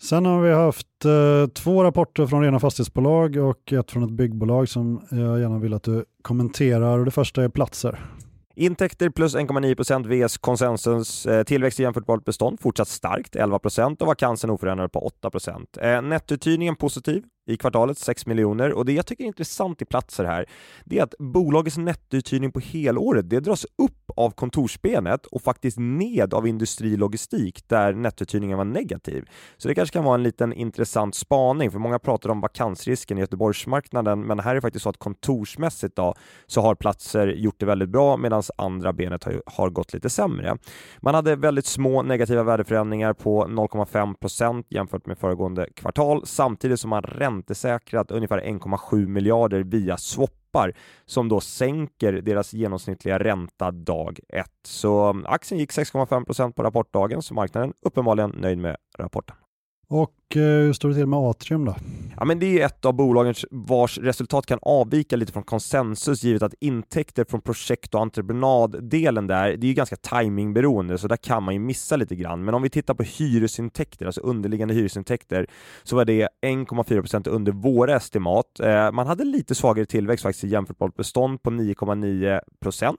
[0.02, 4.68] Sen har vi haft eh, två rapporter från rena fastighetsbolag och ett från ett byggbolag
[4.68, 6.98] som jag gärna vill att du kommenterar.
[6.98, 7.98] Och det första är platser.
[8.60, 11.26] Intäkter plus 1,9 procent vs konsensus.
[11.26, 15.30] Eh, tillväxt i jämförbart bestånd fortsatt starkt, 11 procent och vakansen oförändrad på 8
[15.80, 18.72] eh, Nettouthyrningen positiv, i kvartalet, 6 miljoner.
[18.72, 20.46] Och det jag tycker är intressant i platser här,
[20.84, 26.34] det är att bolagets nettouthyrning på helåret, det dras upp av kontorsbenet och faktiskt ned
[26.34, 29.24] av industrilogistik där nettouthyrningen var negativ.
[29.56, 33.20] Så det kanske kan vara en liten intressant spaning, för många pratar om vakansrisken i
[33.20, 36.14] Göteborgsmarknaden, men här är det faktiskt så att kontorsmässigt då,
[36.46, 40.56] så har platser gjort det väldigt bra medan andra benet har, har gått lite sämre.
[41.00, 46.90] Man hade väldigt små negativa värdeförändringar på 0,5 procent jämfört med föregående kvartal, samtidigt som
[46.90, 47.02] man
[47.40, 50.72] räntesäkrat ungefär 1,7 miljarder via swappar
[51.06, 54.46] som då sänker deras genomsnittliga ränta dag 1.
[54.64, 59.36] Så um, aktien gick 6,5 procent på rapportdagen, så marknaden uppenbarligen nöjd med rapporten.
[59.88, 61.76] Och Eh, hur står det till med Atrium då?
[62.16, 66.42] Ja, men det är ett av bolagen vars resultat kan avvika lite från konsensus givet
[66.42, 71.42] att intäkter från projekt och entreprenaddelen där, det är ju ganska timingberoende så där kan
[71.42, 72.44] man ju missa lite grann.
[72.44, 75.46] Men om vi tittar på hyresintäkter, alltså underliggande hyresintäkter,
[75.82, 78.60] så var det 1,4% under våra estimat.
[78.60, 82.94] Eh, man hade lite svagare tillväxt faktiskt i jämförbart bestånd på 9,9%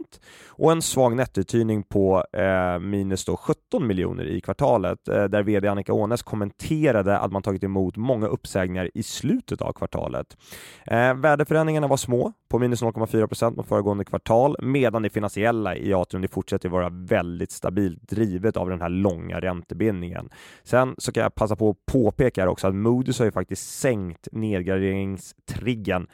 [0.47, 5.67] och en svag nettouthyrning på eh, minus då 17 miljoner i kvartalet eh, där VD
[5.67, 10.37] Annika Ånäs kommenterade att man tagit emot många uppsägningar i slutet av kvartalet.
[10.85, 15.93] Eh, värdeförändringarna var små, på minus 0,4 procent mot föregående kvartal, medan det finansiella i
[15.93, 20.29] Atrium det fortsätter vara väldigt stabilt drivet av den här långa räntebindningen.
[20.63, 23.79] Sen så kan jag passa på att påpeka här också att Moody's har ju faktiskt
[23.79, 26.07] sänkt nedgraderingstriggen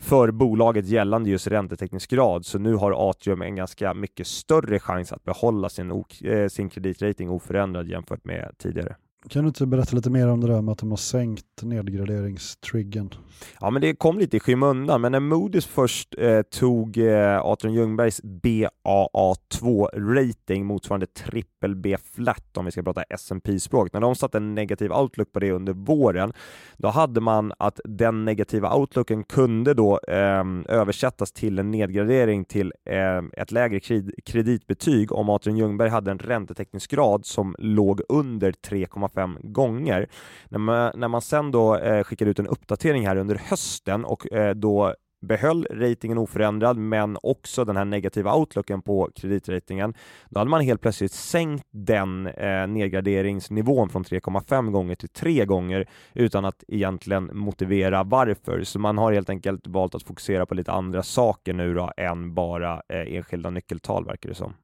[0.00, 5.24] för bolaget gällande just räntetäckningsgrad, så nu har Atrium en ganska mycket större chans att
[5.24, 8.96] behålla sin, eh, sin kreditrating oförändrad jämfört med tidigare.
[9.28, 13.14] Kan du inte berätta lite mer om det där med att de har sänkt nedgraderingstriggen?
[13.60, 17.74] Ja, men det kom lite i skymundan, men när Moody's först eh, tog eh, Atrium
[17.74, 24.38] Ljungbergs BAA2-rating motsvarande trippel B flat om vi ska prata S&P språk när de satte
[24.38, 26.32] en negativ outlook på det under våren,
[26.76, 32.72] då hade man att den negativa outlooken kunde då eh, översättas till en nedgradering till
[32.84, 33.80] eh, ett lägre
[34.24, 40.06] kreditbetyg om Atrium Ljungberg hade en räntetäckningsgrad som låg under 3,5 1,5 gånger.
[40.48, 44.32] När man, när man sen då eh, skickade ut en uppdatering här under hösten och
[44.32, 49.94] eh, då behöll ratingen oförändrad men också den här negativa outlooken på kreditratingen.
[50.30, 55.88] Då hade man helt plötsligt sänkt den eh, nedgraderingsnivån från 3,5 gånger till 3 gånger
[56.14, 58.64] utan att egentligen motivera varför.
[58.64, 62.34] Så man har helt enkelt valt att fokusera på lite andra saker nu då än
[62.34, 64.54] bara eh, enskilda nyckeltal verkar det som.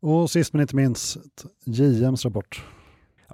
[0.00, 1.16] Och sist men inte minst,
[1.64, 2.64] JMs rapport.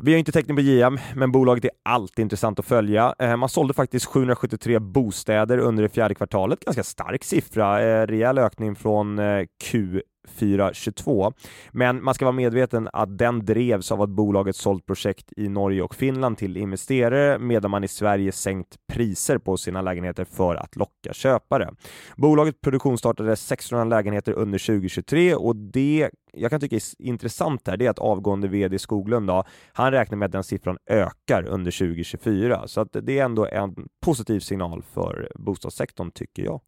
[0.00, 3.14] Vi har inte täckning på JM, men bolaget är alltid intressant att följa.
[3.18, 8.38] Eh, man sålde faktiskt 773 bostäder under det fjärde kvartalet, ganska stark siffra, eh, rejäl
[8.38, 11.32] ökning från eh, Q 422.
[11.72, 15.82] Men man ska vara medveten att den drevs av att bolaget sålt projekt i Norge
[15.82, 20.76] och Finland till investerare medan man i Sverige sänkt priser på sina lägenheter för att
[20.76, 21.70] locka köpare.
[22.16, 27.86] Bolaget produktionsstartade 600 lägenheter under 2023 och det jag kan tycka är intressant här, det
[27.86, 32.68] är att avgående VD Skoglund då, han räknar med att den siffran ökar under 2024,
[32.68, 36.60] så att det är ändå en positiv signal för bostadssektorn tycker jag.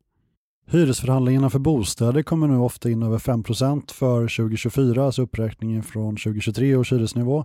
[0.67, 6.77] Hyresförhandlingarna för bostäder kommer nu ofta in över 5% för 2024, alltså uppräkningen från 2023
[6.77, 7.45] års hyresnivå.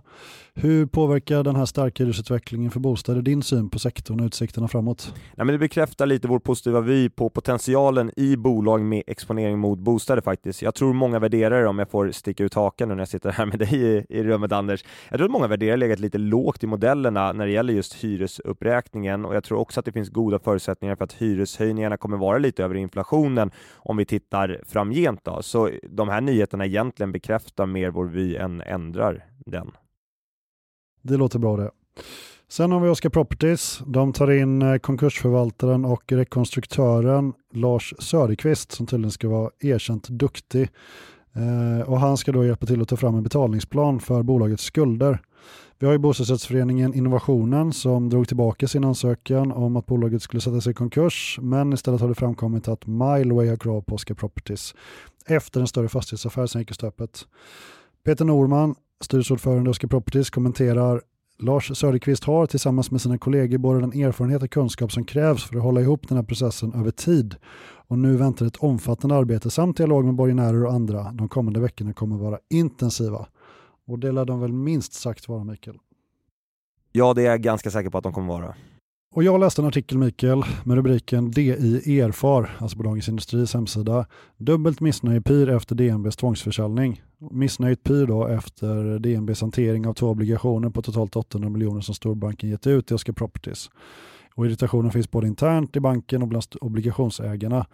[0.54, 5.14] Hur påverkar den här starka hyresutvecklingen för bostäder din syn på sektorn och utsikterna framåt?
[5.14, 9.78] Nej, men det bekräftar lite vår positiva vy på potentialen i bolag med exponering mot
[9.78, 10.62] bostäder faktiskt.
[10.62, 13.46] Jag tror många värderare, om jag får sticka ut hakan nu när jag sitter här
[13.46, 16.66] med dig i, i rummet Anders, jag tror att många värderare legat lite lågt i
[16.66, 20.96] modellerna när det gäller just hyresuppräkningen och jag tror också att det finns goda förutsättningar
[20.96, 25.20] för att hyreshöjningarna kommer vara lite över inflation situationen om vi tittar framgent.
[25.24, 25.42] Då.
[25.42, 29.70] Så de här nyheterna egentligen bekräftar mer vår vy än ändrar den.
[31.02, 31.70] Det låter bra det.
[32.48, 33.80] Sen har vi Oscar Properties.
[33.86, 40.68] De tar in eh, konkursförvaltaren och rekonstruktören Lars Söderqvist som tydligen ska vara erkänt duktig.
[41.34, 45.20] Eh, och han ska då hjälpa till att ta fram en betalningsplan för bolagets skulder.
[45.82, 50.60] Vi har ju bostadsrättsföreningen Innovationen som drog tillbaka sin ansökan om att bolaget skulle sätta
[50.60, 54.74] sig i konkurs men istället har det framkommit att Mileway har krav på Oscar Properties
[55.26, 57.26] efter en större fastighetsaffär som gick i stöpet.
[58.04, 61.02] Peter Norman, styrelseordförande i Oscar Properties, kommenterar
[61.38, 65.56] Lars Söderqvist har tillsammans med sina kollegor både den erfarenhet och kunskap som krävs för
[65.56, 67.34] att hålla ihop den här processen över tid.
[67.88, 71.12] Och nu väntar ett omfattande arbete samt dialog med borgenärer och andra.
[71.12, 73.26] De kommande veckorna kommer att vara intensiva.
[73.86, 75.78] Och det lär de väl minst sagt vara, Mikael?
[76.92, 78.54] Ja, det är jag ganska säker på att de kommer vara.
[79.14, 84.06] Och jag läste en artikel Mikael med rubriken DI erfar, alltså på Dagens Industris hemsida,
[84.36, 87.02] dubbelt missnöje PYR efter DNBs tvångsförsäljning.
[87.30, 92.50] Missnöjet PYR då efter DNBs hantering av två obligationer på totalt 800 miljoner som storbanken
[92.50, 93.70] gett ut till Oscar Properties.
[94.40, 97.66] Och irritationen finns både internt i banken och bland obligationsägarna.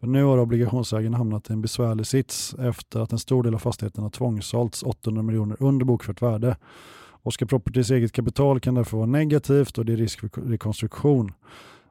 [0.00, 3.58] För nu har obligationsägarna hamnat i en besvärlig sits efter att en stor del av
[3.58, 6.56] fastigheten har tvångssålts 800 miljoner under bokfört värde.
[7.22, 11.32] Oscar Properties eget kapital kan därför vara negativt och det är risk för rekonstruktion.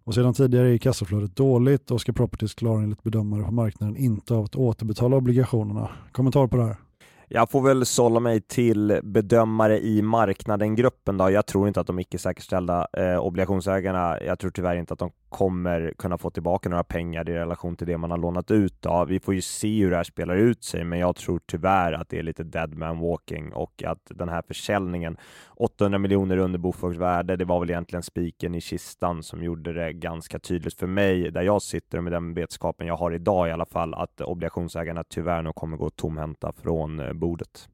[0.04, 4.34] Och sedan tidigare är kassaflödet dåligt och Oscar Properties klarar enligt bedömare på marknaden inte
[4.34, 5.90] av att återbetala obligationerna.
[6.12, 6.85] Kommentar på det här?
[7.28, 11.32] Jag får väl sålla mig till bedömare i marknaden-gruppen då.
[11.32, 15.12] Jag tror inte att de icke säkerställda eh, obligationsägarna, jag tror tyvärr inte att de
[15.36, 18.82] kommer kunna få tillbaka några pengar i relation till det man har lånat ut.
[18.82, 19.06] Då.
[19.06, 22.10] Vi får ju se hur det här spelar ut sig, men jag tror tyvärr att
[22.10, 25.18] det är lite dead man walking och att den här försäljningen,
[25.56, 30.40] 800 miljoner under bokföringsvärde, det var väl egentligen spiken i kistan som gjorde det ganska
[30.40, 33.94] tydligt för mig, där jag sitter med den vetskapen jag har idag i alla fall,
[33.94, 37.70] att obligationsägarna tyvärr nog kommer gå tomhänta från eh, bordet.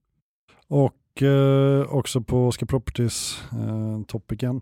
[0.67, 4.61] Och eh, också på Oscar Properties eh, topicen.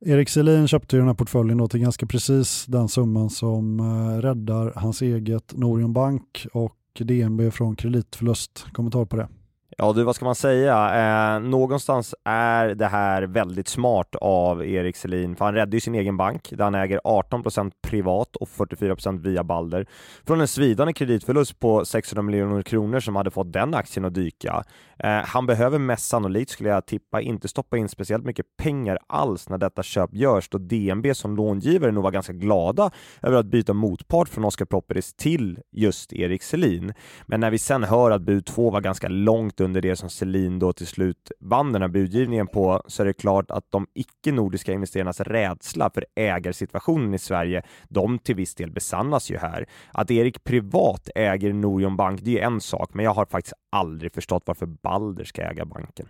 [0.00, 4.20] Erik Selin köpte ju den här portföljen då till ganska precis den summan som eh,
[4.20, 8.66] räddar hans eget Norion Bank och DNB från kreditförlust.
[8.72, 9.28] Kommentar på det?
[9.76, 11.34] Ja du, vad ska man säga?
[11.34, 15.94] Eh, någonstans är det här väldigt smart av Erik Selin, för han räddade ju sin
[15.94, 19.86] egen bank, där han äger 18% privat och 44% via Balder,
[20.26, 24.64] från en svidande kreditförlust på 600 miljoner kronor som hade fått den aktien att dyka.
[24.98, 29.48] Eh, han behöver mest sannolikt, skulle jag tippa, inte stoppa in speciellt mycket pengar alls
[29.48, 32.90] när detta köp görs, då DNB som långivare nog var ganska glada
[33.22, 36.92] över att byta motpart från Oscar Properties till just Erik Selin.
[37.26, 40.58] Men när vi sen hör att bud 2 var ganska långt under det som Selin
[40.58, 44.72] då till slut vann den här budgivningen på så är det klart att de icke-nordiska
[44.72, 49.66] investerarnas rädsla för ägarsituationen i Sverige, de till viss del besannas ju här.
[49.92, 54.14] Att Erik privat äger Norion Bank, det är en sak, men jag har faktiskt aldrig
[54.14, 56.06] förstått varför Balder ska äga banken.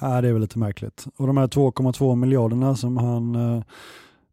[0.00, 1.06] Ja, det är väl lite märkligt.
[1.16, 3.62] Och de här 2,2 miljarderna som han eh,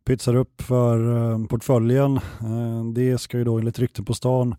[0.06, 4.56] pytsar upp för eh, portföljen, eh, det ska ju då enligt rykten på stan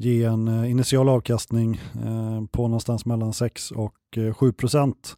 [0.00, 5.16] ge en eh, initial avkastning eh, på någonstans mellan 6 och eh, 7 procent.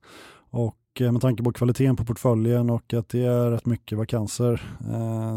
[0.51, 4.63] Och med tanke på kvaliteten på portföljen och att det är rätt mycket vakanser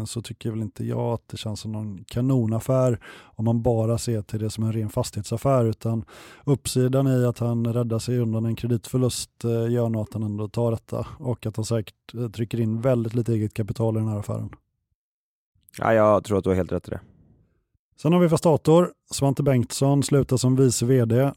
[0.06, 4.22] så tycker väl inte jag att det känns som någon kanonaffär om man bara ser
[4.22, 6.04] till det som en ren fastighetsaffär utan
[6.44, 9.30] uppsidan i att han räddar sig undan en kreditförlust
[9.70, 13.32] gör nog att han ändå tar detta och att han säkert trycker in väldigt lite
[13.32, 14.50] eget kapital i den här affären.
[15.78, 17.00] Ja, jag tror att du har helt rätt i det.
[18.02, 18.90] Sen har vi Fastator.
[19.10, 21.20] Svante Bengtsson slutar som vice vd.
[21.20, 21.32] Eh,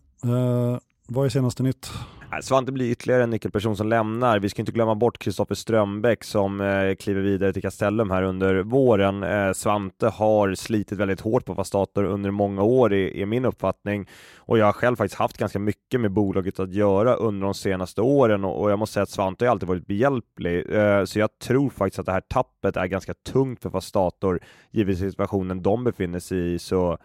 [1.07, 1.91] vad är senaste nytt?
[2.33, 4.39] Äh, Svante blir ytterligare en nyckelperson som lämnar.
[4.39, 8.55] Vi ska inte glömma bort Kristoffer Strömbäck som eh, kliver vidare till Castellum här under
[8.55, 9.23] våren.
[9.23, 14.07] Eh, Svante har slitit väldigt hårt på Fastator under många år, är, i min uppfattning.
[14.37, 18.01] Och jag har själv faktiskt haft ganska mycket med bolaget att göra under de senaste
[18.01, 20.75] åren och, och jag måste säga att Svante har alltid varit behjälplig.
[20.75, 24.39] Eh, så jag tror faktiskt att det här tappet är ganska tungt för Fastator,
[24.71, 26.59] givet situationen de befinner sig i.
[26.59, 26.97] Så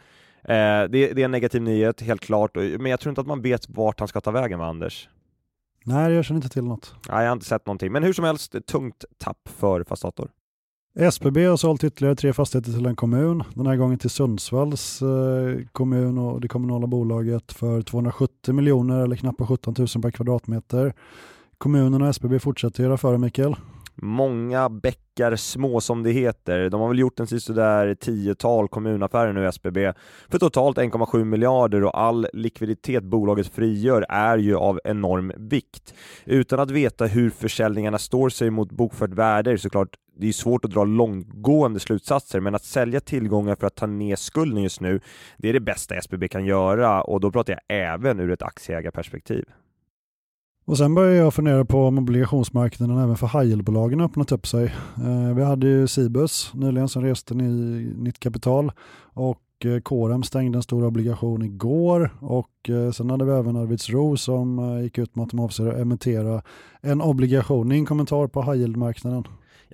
[0.48, 3.42] Eh, det, det, är en negativ nyhet, helt klart, men jag tror inte att man
[3.42, 5.08] vet vart han ska ta vägen med Anders.
[5.86, 6.94] Nej, jag känner inte till något.
[7.08, 10.30] Nej, jag har inte sett någonting, men hur som helst, tungt tapp för Fastator.
[10.98, 15.58] SBB har sålt ytterligare tre fastigheter till en kommun, den här gången till Sundsvalls eh,
[15.72, 20.94] kommun och det kommunala bolaget för 270 miljoner eller knappt 17 000 per kvadratmeter.
[21.58, 23.56] Kommunen och SBB fortsätter göra före Mikael
[23.94, 26.70] många bäckar små som det heter.
[26.70, 29.92] De har väl gjort en sådär tiotal kommunaffärer nu SBB
[30.28, 35.94] för totalt 1,7 miljarder och all likviditet bolaget frigör är ju av enorm vikt.
[36.24, 40.64] Utan att veta hur försäljningarna står sig mot bokfört värde är såklart det är svårt
[40.64, 45.00] att dra långtgående slutsatser, men att sälja tillgångar för att ta ner skulden just nu,
[45.38, 49.44] det är det bästa SBB kan göra och då pratar jag även ur ett aktieägarperspektiv.
[50.66, 54.64] Och sen började jag fundera på om obligationsmarknaden även för high öppnat upp sig.
[54.96, 58.72] Eh, vi hade ju Cibus nyligen som reste ny, nytt kapital
[59.14, 64.16] och eh, Corem stängde en stor obligation igår och eh, sen hade vi även Arvidsro
[64.16, 66.42] som eh, gick ut med att de avser att emittera
[66.80, 67.68] en obligation.
[67.68, 69.24] Din kommentar på high yield-marknaden?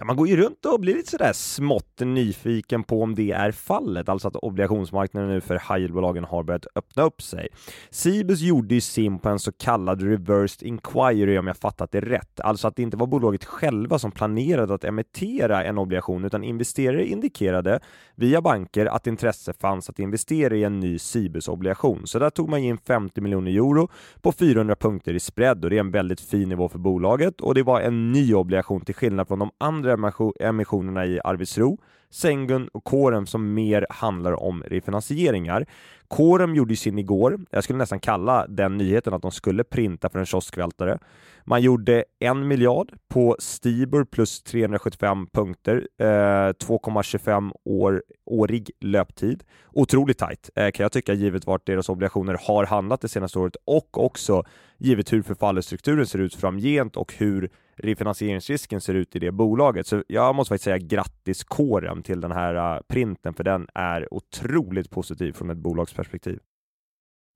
[0.01, 3.53] Ja, man går ju runt och blir lite sådär smått nyfiken på om det är
[3.53, 7.49] fallet, alltså att obligationsmarknaden nu för high yield-bolagen har börjat öppna upp sig.
[7.91, 12.41] Cibus gjorde ju sin på en så kallad reversed inquiry om jag fattat det rätt,
[12.41, 17.07] alltså att det inte var bolaget själva som planerade att emittera en obligation, utan investerare
[17.07, 17.81] indikerade
[18.15, 22.07] via banker att intresse fanns att investera i en ny Cibus-obligation.
[22.07, 23.89] Så där tog man in 50 miljoner euro
[24.21, 27.55] på 400 punkter i spread och det är en väldigt fin nivå för bolaget och
[27.55, 31.77] det var en ny obligation till skillnad från de andra emissionerna i Arvidsro,
[32.11, 35.67] Sengun och Corem som mer handlar om refinansieringar.
[36.09, 37.41] Corem gjorde sin igår.
[37.51, 40.99] Jag skulle nästan kalla den nyheten att de skulle printa för en kioskvältare.
[41.45, 49.45] Man gjorde en miljard på Stibor plus 375 punkter, eh, 2,25 år, årig löptid.
[49.73, 53.57] Otroligt tajt eh, kan jag tycka givet vart deras obligationer har handlat det senaste året
[53.65, 54.45] och också
[54.79, 59.87] givet hur förfallostrukturen ser ut framgent och hur refinansieringsrisken ser ut i det bolaget.
[59.87, 64.15] Så jag måste faktiskt säga grattis kåren till den här uh, printen, för den är
[64.15, 66.39] otroligt positiv från ett bolagsperspektiv.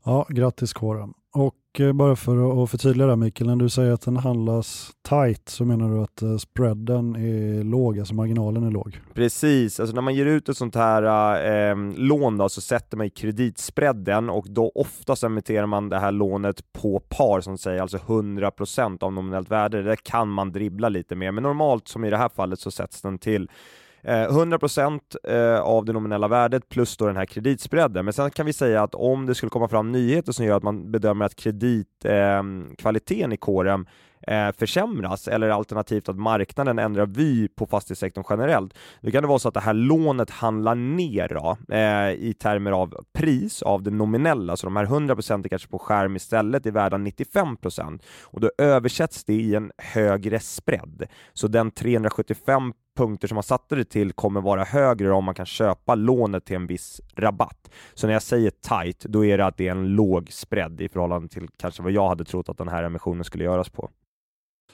[0.05, 1.15] Ja, grattis kåren.
[1.35, 5.49] Och eh, bara för att förtydliga det Mikael, när du säger att den handlas tight
[5.49, 9.01] så menar du att eh, spreaden är låg, alltså marginalen är låg?
[9.15, 13.07] Precis, alltså när man ger ut ett sånt här äh, lån då, så sätter man
[13.07, 17.97] i kreditspreaden och då oftast emitterar man det här lånet på par som säger alltså
[17.97, 19.83] 100% av nominellt värde.
[19.83, 23.03] Det kan man dribbla lite mer, men normalt som i det här fallet så sätts
[23.03, 23.49] den till
[24.05, 28.05] Eh, 100% eh, av det nominella värdet plus då den här kreditspreaden.
[28.05, 30.63] Men sen kan vi säga att om det skulle komma fram nyheter som gör att
[30.63, 33.87] man bedömer att kreditkvaliteten ehm, i kåren
[34.27, 39.39] eh, försämras eller alternativt att marknaden ändrar vy på fastighetssektorn generellt, då kan det vara
[39.39, 43.91] så att det här lånet handlar ner då, eh, i termer av pris av det
[43.91, 49.25] nominella, så de här 100% kanske på skärm istället är värda 95% och då översätts
[49.25, 51.05] det i en högre spread.
[51.33, 55.47] Så den 375 punkter som man satte det till kommer vara högre om man kan
[55.47, 57.71] köpa lånet till en viss rabatt.
[57.95, 60.89] Så när jag säger tight, då är det att det är en låg spread i
[60.89, 63.91] förhållande till kanske vad jag hade trott att den här emissionen skulle göras på.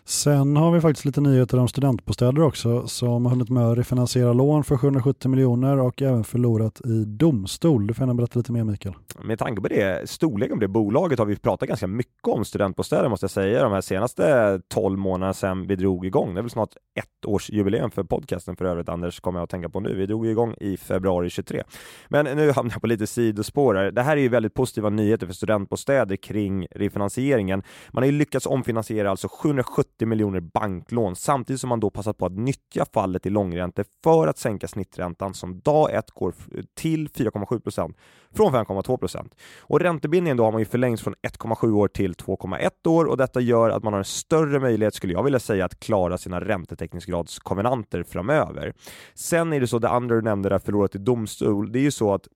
[0.05, 4.33] Sen har vi faktiskt lite nyheter om studentbostäder också som har hunnit med att refinansiera
[4.33, 7.87] lån för 770 miljoner och även förlorat i domstol.
[7.87, 8.95] Du får gärna berätta lite mer Mikael.
[9.25, 13.09] Med tanke på det, storleken på det bolaget har vi pratat ganska mycket om studentbostäder
[13.09, 16.35] måste jag säga de här senaste 12 månaderna sedan vi drog igång.
[16.35, 19.51] Det är väl snart ett års jubileum för podcasten för övrigt Anders, kommer jag att
[19.51, 19.95] tänka på nu.
[19.95, 21.63] Vi drog igång i februari 23.
[22.09, 23.91] Men nu hamnar jag på lite sidospår här.
[23.91, 27.63] Det här är ju väldigt positiva nyheter för studentbostäder kring refinansieringen.
[27.93, 32.19] Man har ju lyckats omfinansiera alltså 770 80 miljoner banklån samtidigt som man då passat
[32.19, 36.35] på att nyttja fallet i långräntor för att sänka snitträntan som dag ett går
[36.75, 37.95] till 4,7%
[38.35, 39.31] från 5,2%
[39.61, 43.41] Och räntebindningen då har man ju förlängt från 1,7 år till 2,1 år och detta
[43.41, 48.03] gör att man har en större möjlighet, skulle jag vilja säga, att klara sina räntetäckningsgradskonvenanter
[48.03, 48.73] framöver.
[49.15, 51.91] Sen är det så, det andra du nämnde där, förlorat i domstol, det är ju
[51.91, 52.29] så att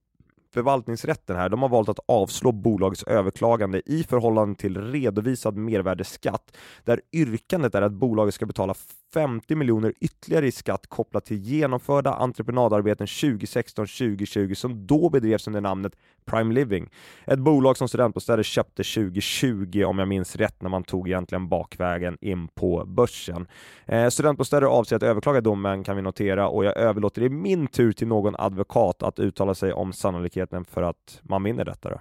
[0.55, 7.01] förvaltningsrätten här, de har valt att avslå bolagets överklagande i förhållande till redovisad mervärdesskatt, där
[7.11, 8.73] yrkandet är att bolaget ska betala
[9.15, 15.93] 50 miljoner ytterligare i skatt kopplat till genomförda entreprenadarbeten 2016-2020 som då bedrevs under namnet
[16.25, 16.89] Prime Living.
[17.25, 22.17] Ett bolag som Studentbostäder köpte 2020 om jag minns rätt när man tog egentligen bakvägen
[22.21, 23.47] in på börsen.
[23.85, 27.91] Eh, Studentbostäder avser att överklaga domen kan vi notera och jag överlåter i min tur
[27.91, 31.89] till någon advokat att uttala sig om sannolikheten för att man vinner detta.
[31.89, 31.99] Då.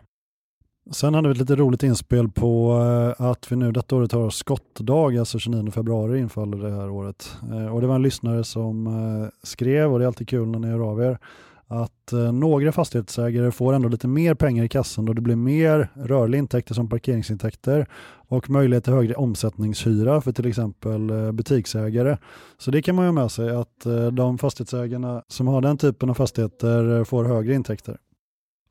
[0.91, 2.79] Sen hade vi ett lite roligt inspel på
[3.19, 7.37] eh, att vi nu detta året har skottdag, alltså 29 februari infaller det här året.
[7.53, 10.59] Eh, och det var en lyssnare som eh, skrev, och det är alltid kul när
[10.59, 11.19] ni hör av er,
[11.67, 16.39] att några fastighetsägare får ändå lite mer pengar i kassan då det blir mer rörliga
[16.39, 17.87] intäkter som parkeringsintäkter
[18.29, 22.17] och möjlighet till högre omsättningshyra för till exempel butiksägare.
[22.59, 26.11] Så det kan man ju ha med sig att de fastighetsägarna som har den typen
[26.11, 27.97] av fastigheter får högre intäkter.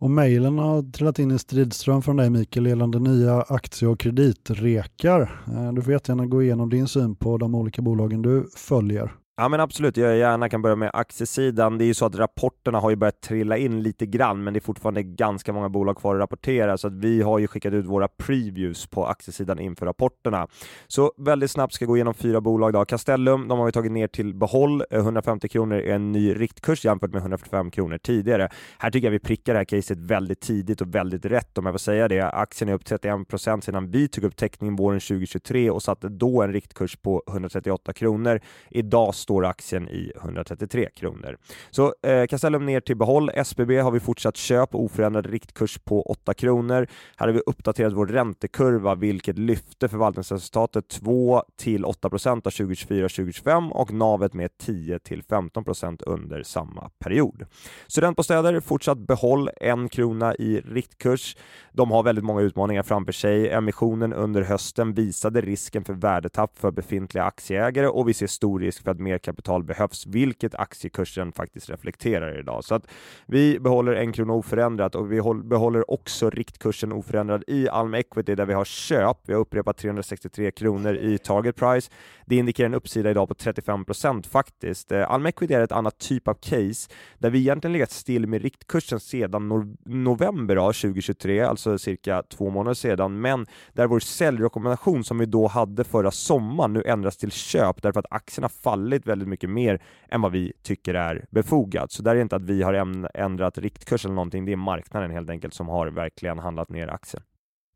[0.04, 5.44] Och mejlen har trillat in i stridström från dig Mikael gällande nya aktie och kreditrekar.
[5.48, 9.12] Eh, du får jättegärna gå igenom din syn på de olika bolagen du följer.
[9.36, 11.78] Ja men absolut, jag gärna kan börja med aktiesidan.
[11.78, 14.58] Det är ju så att rapporterna har ju börjat trilla in lite grann, men det
[14.58, 17.86] är fortfarande ganska många bolag kvar att rapportera, så att vi har ju skickat ut
[17.86, 20.48] våra previews på aktiesidan inför rapporterna.
[20.88, 22.86] Så väldigt snabbt ska jag gå igenom fyra bolag då.
[22.86, 24.84] Castellum, de har vi tagit ner till behåll.
[24.90, 28.50] Eh, 150 kronor är en ny riktkurs jämfört med 145 kronor tidigare.
[28.78, 31.74] Här tycker jag vi prickar det här caset väldigt tidigt och väldigt rätt om jag
[31.74, 32.30] får säga det.
[32.30, 36.42] Aktien är upp 31 procent sedan vi tog upp täckning våren 2023 och satte då
[36.42, 38.40] en riktkurs på 138 kronor.
[38.70, 41.38] Idag står aktien i 133 kronor.
[41.72, 43.30] Så eh, Castellum ner till behåll.
[43.30, 46.88] SBB har vi fortsatt köp, oförändrad riktkurs på 8 kronor.
[47.18, 53.72] Här har vi uppdaterat vår räntekurva, vilket lyfte förvaltningsresultatet 2 till 8 procent av 2024-2025
[53.72, 57.46] och navet med 10 till 15 procent under samma period.
[57.88, 61.38] Studentbostäder fortsatt behåll, en krona i riktkurs.
[61.72, 63.50] De har väldigt många utmaningar framför sig.
[63.50, 68.84] Emissionen under hösten visade risken för värdetapp för befintliga aktieägare och vi ser stor risk
[68.84, 72.64] för att mer kapital behövs, vilket aktiekursen faktiskt reflekterar idag.
[72.64, 72.88] Så att
[73.26, 78.46] vi behåller en krona oförändrat och vi behåller också riktkursen oförändrad i Alm Equity där
[78.46, 79.18] vi har köp.
[79.26, 81.92] Vi har upprepat 363 kronor i target price.
[82.26, 84.92] Det indikerar en uppsida idag på 35 procent faktiskt.
[84.92, 88.42] Eh, Alm Equity är ett annat typ av case där vi egentligen legat still med
[88.42, 95.18] riktkursen sedan no november 2023, alltså cirka två månader sedan, men där vår säljrekommendation som
[95.18, 99.28] vi då hade förra sommaren nu ändras till köp därför att aktien har fallit väldigt
[99.28, 101.92] mycket mer än vad vi tycker är befogat.
[101.92, 102.74] Så där är det inte att vi har
[103.14, 107.24] ändrat riktkurs eller någonting, det är marknaden helt enkelt som har verkligen handlat ner aktien.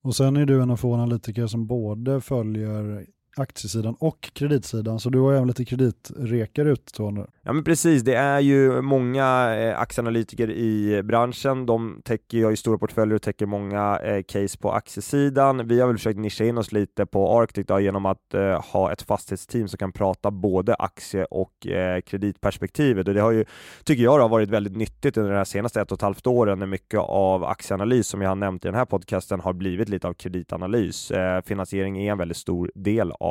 [0.03, 3.05] Och sen är du en av få analytiker som både följer
[3.39, 7.27] aktiesidan och kreditsidan, så du har även lite kreditrekar utstående.
[7.41, 12.55] Ja men precis, det är ju många eh, aktieanalytiker i branschen, de täcker, jag ju
[12.55, 15.67] stora portföljer och täcker många eh, case på aktiesidan.
[15.67, 18.91] Vi har väl försökt nischa in oss lite på Arctic då, genom att eh, ha
[18.91, 23.45] ett fastighetsteam som kan prata både aktie och eh, kreditperspektivet och det har ju,
[23.83, 26.59] tycker jag, har varit väldigt nyttigt under de här senaste ett och ett halvt åren
[26.59, 30.07] när mycket av aktieanalys som jag har nämnt i den här podcasten har blivit lite
[30.07, 31.11] av kreditanalys.
[31.11, 33.26] Eh, finansiering är en väldigt stor del av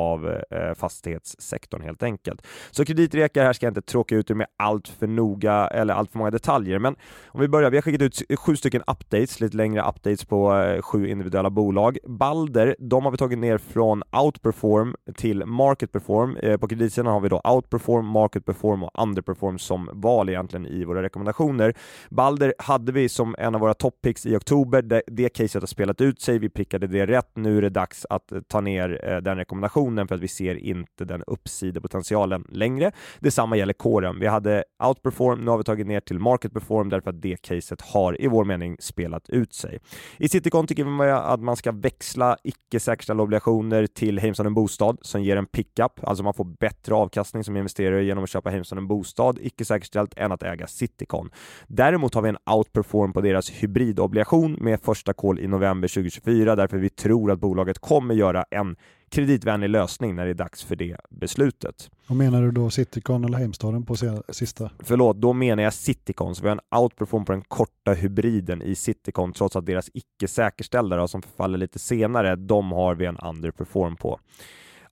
[0.51, 2.47] eh, fastighetssektorn helt enkelt.
[2.71, 6.11] Så kreditrekar här ska jag inte tråka ut er med allt för noga eller allt
[6.11, 6.95] för många detaljer, men
[7.27, 7.71] om vi börjar.
[7.71, 11.97] Vi har skickat ut sju stycken updates, lite längre updates på eh, sju individuella bolag.
[12.07, 16.37] Balder, de har vi tagit ner från outperform till market perform.
[16.37, 20.85] Eh, på kreditsidan har vi då outperform, market perform och underperform som val egentligen i
[20.85, 21.73] våra rekommendationer.
[22.09, 24.81] Balder hade vi som en av våra toppicks i oktober.
[24.81, 26.39] Det, det caset har spelat ut sig.
[26.39, 27.31] Vi prickade det rätt.
[27.35, 30.27] Nu är det dags att eh, ta ner eh, den rekommendationen positionen för att vi
[30.27, 32.91] ser inte den uppsidepotentialen längre.
[33.19, 34.19] Detsamma gäller kåren.
[34.19, 37.81] Vi hade outperform, nu har vi tagit ner till market perform därför att det caset
[37.81, 39.79] har i vår mening spelat ut sig.
[40.19, 45.21] I Citycon tycker vi att man ska växla icke säkerställda obligationer till Heimstaden bostad som
[45.21, 49.39] ger en pickup, alltså man får bättre avkastning som investerare genom att köpa Heimstaden bostad,
[49.41, 51.29] icke säkerställt, än att äga Citycon.
[51.67, 56.77] Däremot har vi en outperform på deras hybridobligation med första call i november 2024 därför
[56.77, 58.75] vi tror att bolaget kommer göra en
[59.09, 61.89] kreditvänlig lösning när det är dags för det beslutet.
[62.07, 63.95] Och menar du då Citycon eller Heimstaden på
[64.29, 64.71] sista?
[64.79, 68.75] Förlåt, då menar jag Citycon, så vi har en outperform på den korta hybriden i
[68.75, 73.95] Citycon trots att deras icke säkerställda som förfaller lite senare, de har vi en underperform
[73.95, 74.19] på.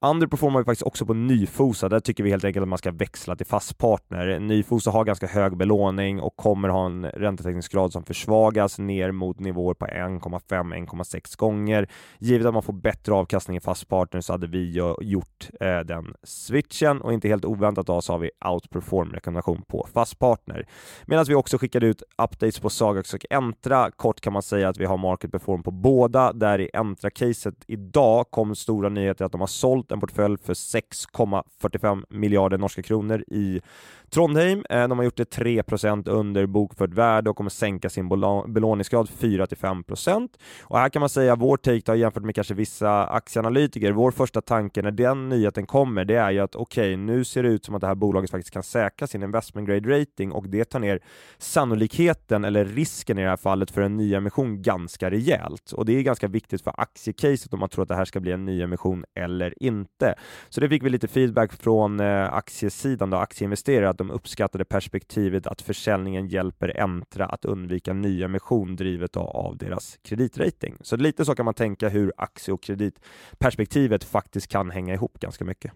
[0.01, 1.89] Underperformar vi faktiskt också på Nyfosa.
[1.89, 4.39] Där tycker vi helt enkelt att man ska växla till fast partner.
[4.39, 9.73] Nyfosa har ganska hög belåning och kommer ha en räntetäckningsgrad som försvagas ner mot nivåer
[9.73, 11.87] på 1,5-1,6 gånger.
[12.19, 14.71] Givet att man får bättre avkastning i fast partner så hade vi
[15.01, 19.87] gjort eh, den switchen och inte helt oväntat då så har vi outperform rekommendation på
[19.93, 20.67] fast partner.
[21.05, 23.91] Medan vi också skickade ut updates på Sagax och Entra.
[23.91, 26.33] Kort kan man säga att vi har market perform på båda.
[26.33, 32.03] Där i Entra-caset idag kom stora nyheter att de har sålt en portfölj för 6,45
[32.09, 33.61] miljarder norska kronor i
[34.09, 35.63] Trondheim, eh, de har gjort det 3
[36.05, 38.09] under bokfört värde och kommer sänka sin
[38.47, 40.29] belåningsgrad 4-5%
[40.61, 44.41] Och här kan man säga vår take har jämfört med kanske vissa aktieanalytiker, vår första
[44.41, 47.65] tanke när den nyheten kommer, det är ju att okej, okay, nu ser det ut
[47.65, 50.79] som att det här bolaget faktiskt kan säkra sin investment grade rating och det tar
[50.79, 50.99] ner
[51.37, 55.71] sannolikheten eller risken i det här fallet för en nyemission ganska rejält.
[55.71, 58.31] Och det är ganska viktigt för aktiecaset om man tror att det här ska bli
[58.31, 60.15] en nyemission eller inte inte,
[60.49, 65.47] Så det fick vi lite feedback från eh, aktiesidan då, aktieinvesterare att de uppskattade perspektivet
[65.47, 70.77] att försäljningen hjälper Entra att undvika nyemission drivet av deras kreditrating.
[70.81, 75.45] Så lite så kan man tänka hur aktie och kreditperspektivet faktiskt kan hänga ihop ganska
[75.45, 75.71] mycket.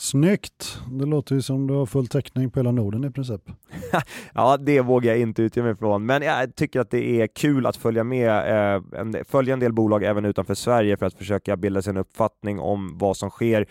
[0.00, 0.78] Snyggt!
[0.90, 3.40] Det låter ju som du har full täckning på hela Norden i princip.
[4.34, 7.66] ja, det vågar jag inte utge mig från, men jag tycker att det är kul
[7.66, 11.56] att följa med, eh, en, följa en del bolag även utanför Sverige för att försöka
[11.56, 13.66] bilda sig en uppfattning om vad som sker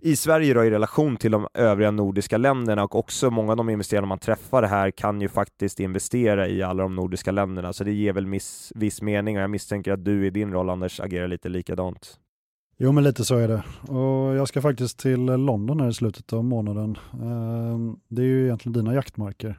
[0.00, 3.70] i Sverige då, i relation till de övriga nordiska länderna och också många av de
[3.70, 7.92] investerare man träffar här kan ju faktiskt investera i alla de nordiska länderna, så det
[7.92, 11.28] ger väl miss, viss mening och jag misstänker att du i din roll Anders agerar
[11.28, 12.18] lite likadant.
[12.76, 13.62] Jo men lite så är det.
[13.92, 16.98] Och jag ska faktiskt till London här i slutet av månaden.
[17.12, 19.58] Ehm, det är ju egentligen dina jaktmarker.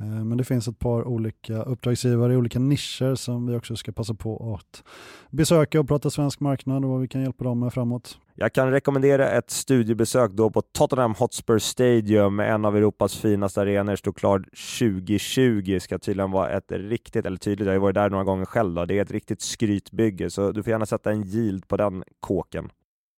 [0.00, 3.92] Eh, men det finns ett par olika uppdragsgivare i olika nischer som vi också ska
[3.92, 4.84] passa på att
[5.30, 8.18] besöka och prata svensk marknad och vad vi kan hjälpa dem med framåt.
[8.34, 13.96] Jag kan rekommendera ett studiebesök då på Tottenham Hotspur Stadium, en av Europas finaste arenor,
[13.96, 14.38] står klar
[14.78, 15.78] 2020.
[15.80, 18.84] Ska tydligen vara ett riktigt, eller tydligt, jag har varit där några gånger själv, då.
[18.84, 22.70] det är ett riktigt skrytbygge, så du får gärna sätta en yield på den kåken.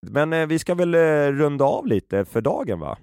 [0.06, 0.98] Men eh, vi ska väl eh,
[1.32, 2.98] runda av lite för dagen va?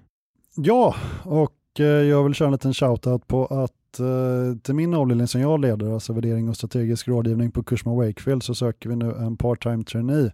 [0.56, 5.26] Ja, och Eh, jag vill köra en liten shoutout på att eh, till min avdelning
[5.26, 9.12] som jag leder, alltså värdering och strategisk rådgivning på Kursman Wakefield, så söker vi nu
[9.12, 10.32] en part-time trainee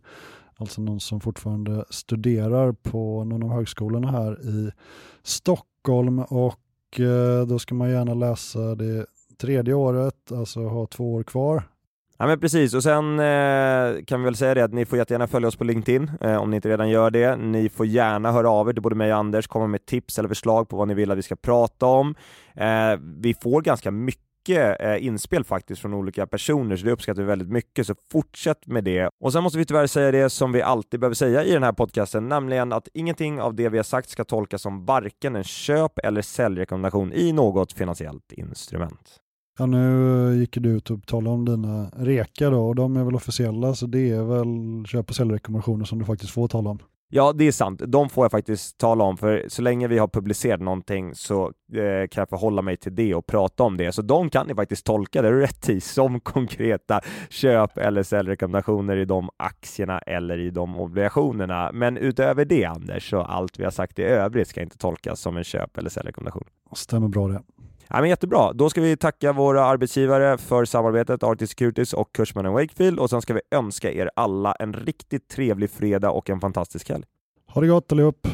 [0.62, 4.70] alltså någon som fortfarande studerar på någon av högskolorna här i
[5.22, 11.22] Stockholm och eh, då ska man gärna läsa det tredje året, alltså ha två år
[11.22, 11.62] kvar.
[12.22, 15.26] Ja men precis, och sen eh, kan vi väl säga det att ni får jättegärna
[15.26, 17.36] följa oss på LinkedIn eh, om ni inte redan gör det.
[17.36, 20.28] Ni får gärna höra av er till både mig och Anders, komma med tips eller
[20.28, 22.14] förslag på vad ni vill att vi ska prata om.
[22.54, 27.28] Eh, vi får ganska mycket eh, inspel faktiskt från olika personer, så det uppskattar vi
[27.28, 29.10] väldigt mycket, så fortsätt med det.
[29.20, 31.72] Och sen måste vi tyvärr säga det som vi alltid behöver säga i den här
[31.72, 35.98] podcasten, nämligen att ingenting av det vi har sagt ska tolkas som varken en köp
[35.98, 39.21] eller säljrekommendation i något finansiellt instrument.
[39.58, 43.14] Ja, nu gick du ut och talade om dina rekar då och de är väl
[43.14, 46.78] officiella så det är väl köp och säljrekommendationer som du faktiskt får tala om.
[47.14, 47.82] Ja, det är sant.
[47.86, 52.08] De får jag faktiskt tala om, för så länge vi har publicerat någonting så eh,
[52.10, 53.92] kan jag förhålla mig till det och prata om det.
[53.92, 57.00] Så de kan ni faktiskt tolka det rätt i som konkreta
[57.30, 61.70] köp eller säljrekommendationer i de aktierna eller i de obligationerna.
[61.72, 65.36] Men utöver det, Anders, så allt vi har sagt i övrigt ska inte tolkas som
[65.36, 66.44] en köp eller säljrekommendation.
[66.74, 67.42] Stämmer bra det.
[67.88, 68.52] Ja, men jättebra.
[68.52, 73.22] Då ska vi tacka våra arbetsgivare för samarbetet, Arctic Securities och Kursmannen Wakefield och sen
[73.22, 77.04] ska vi önska er alla en riktigt trevlig fredag och en fantastisk helg.
[77.46, 78.28] Ha det gott allihop!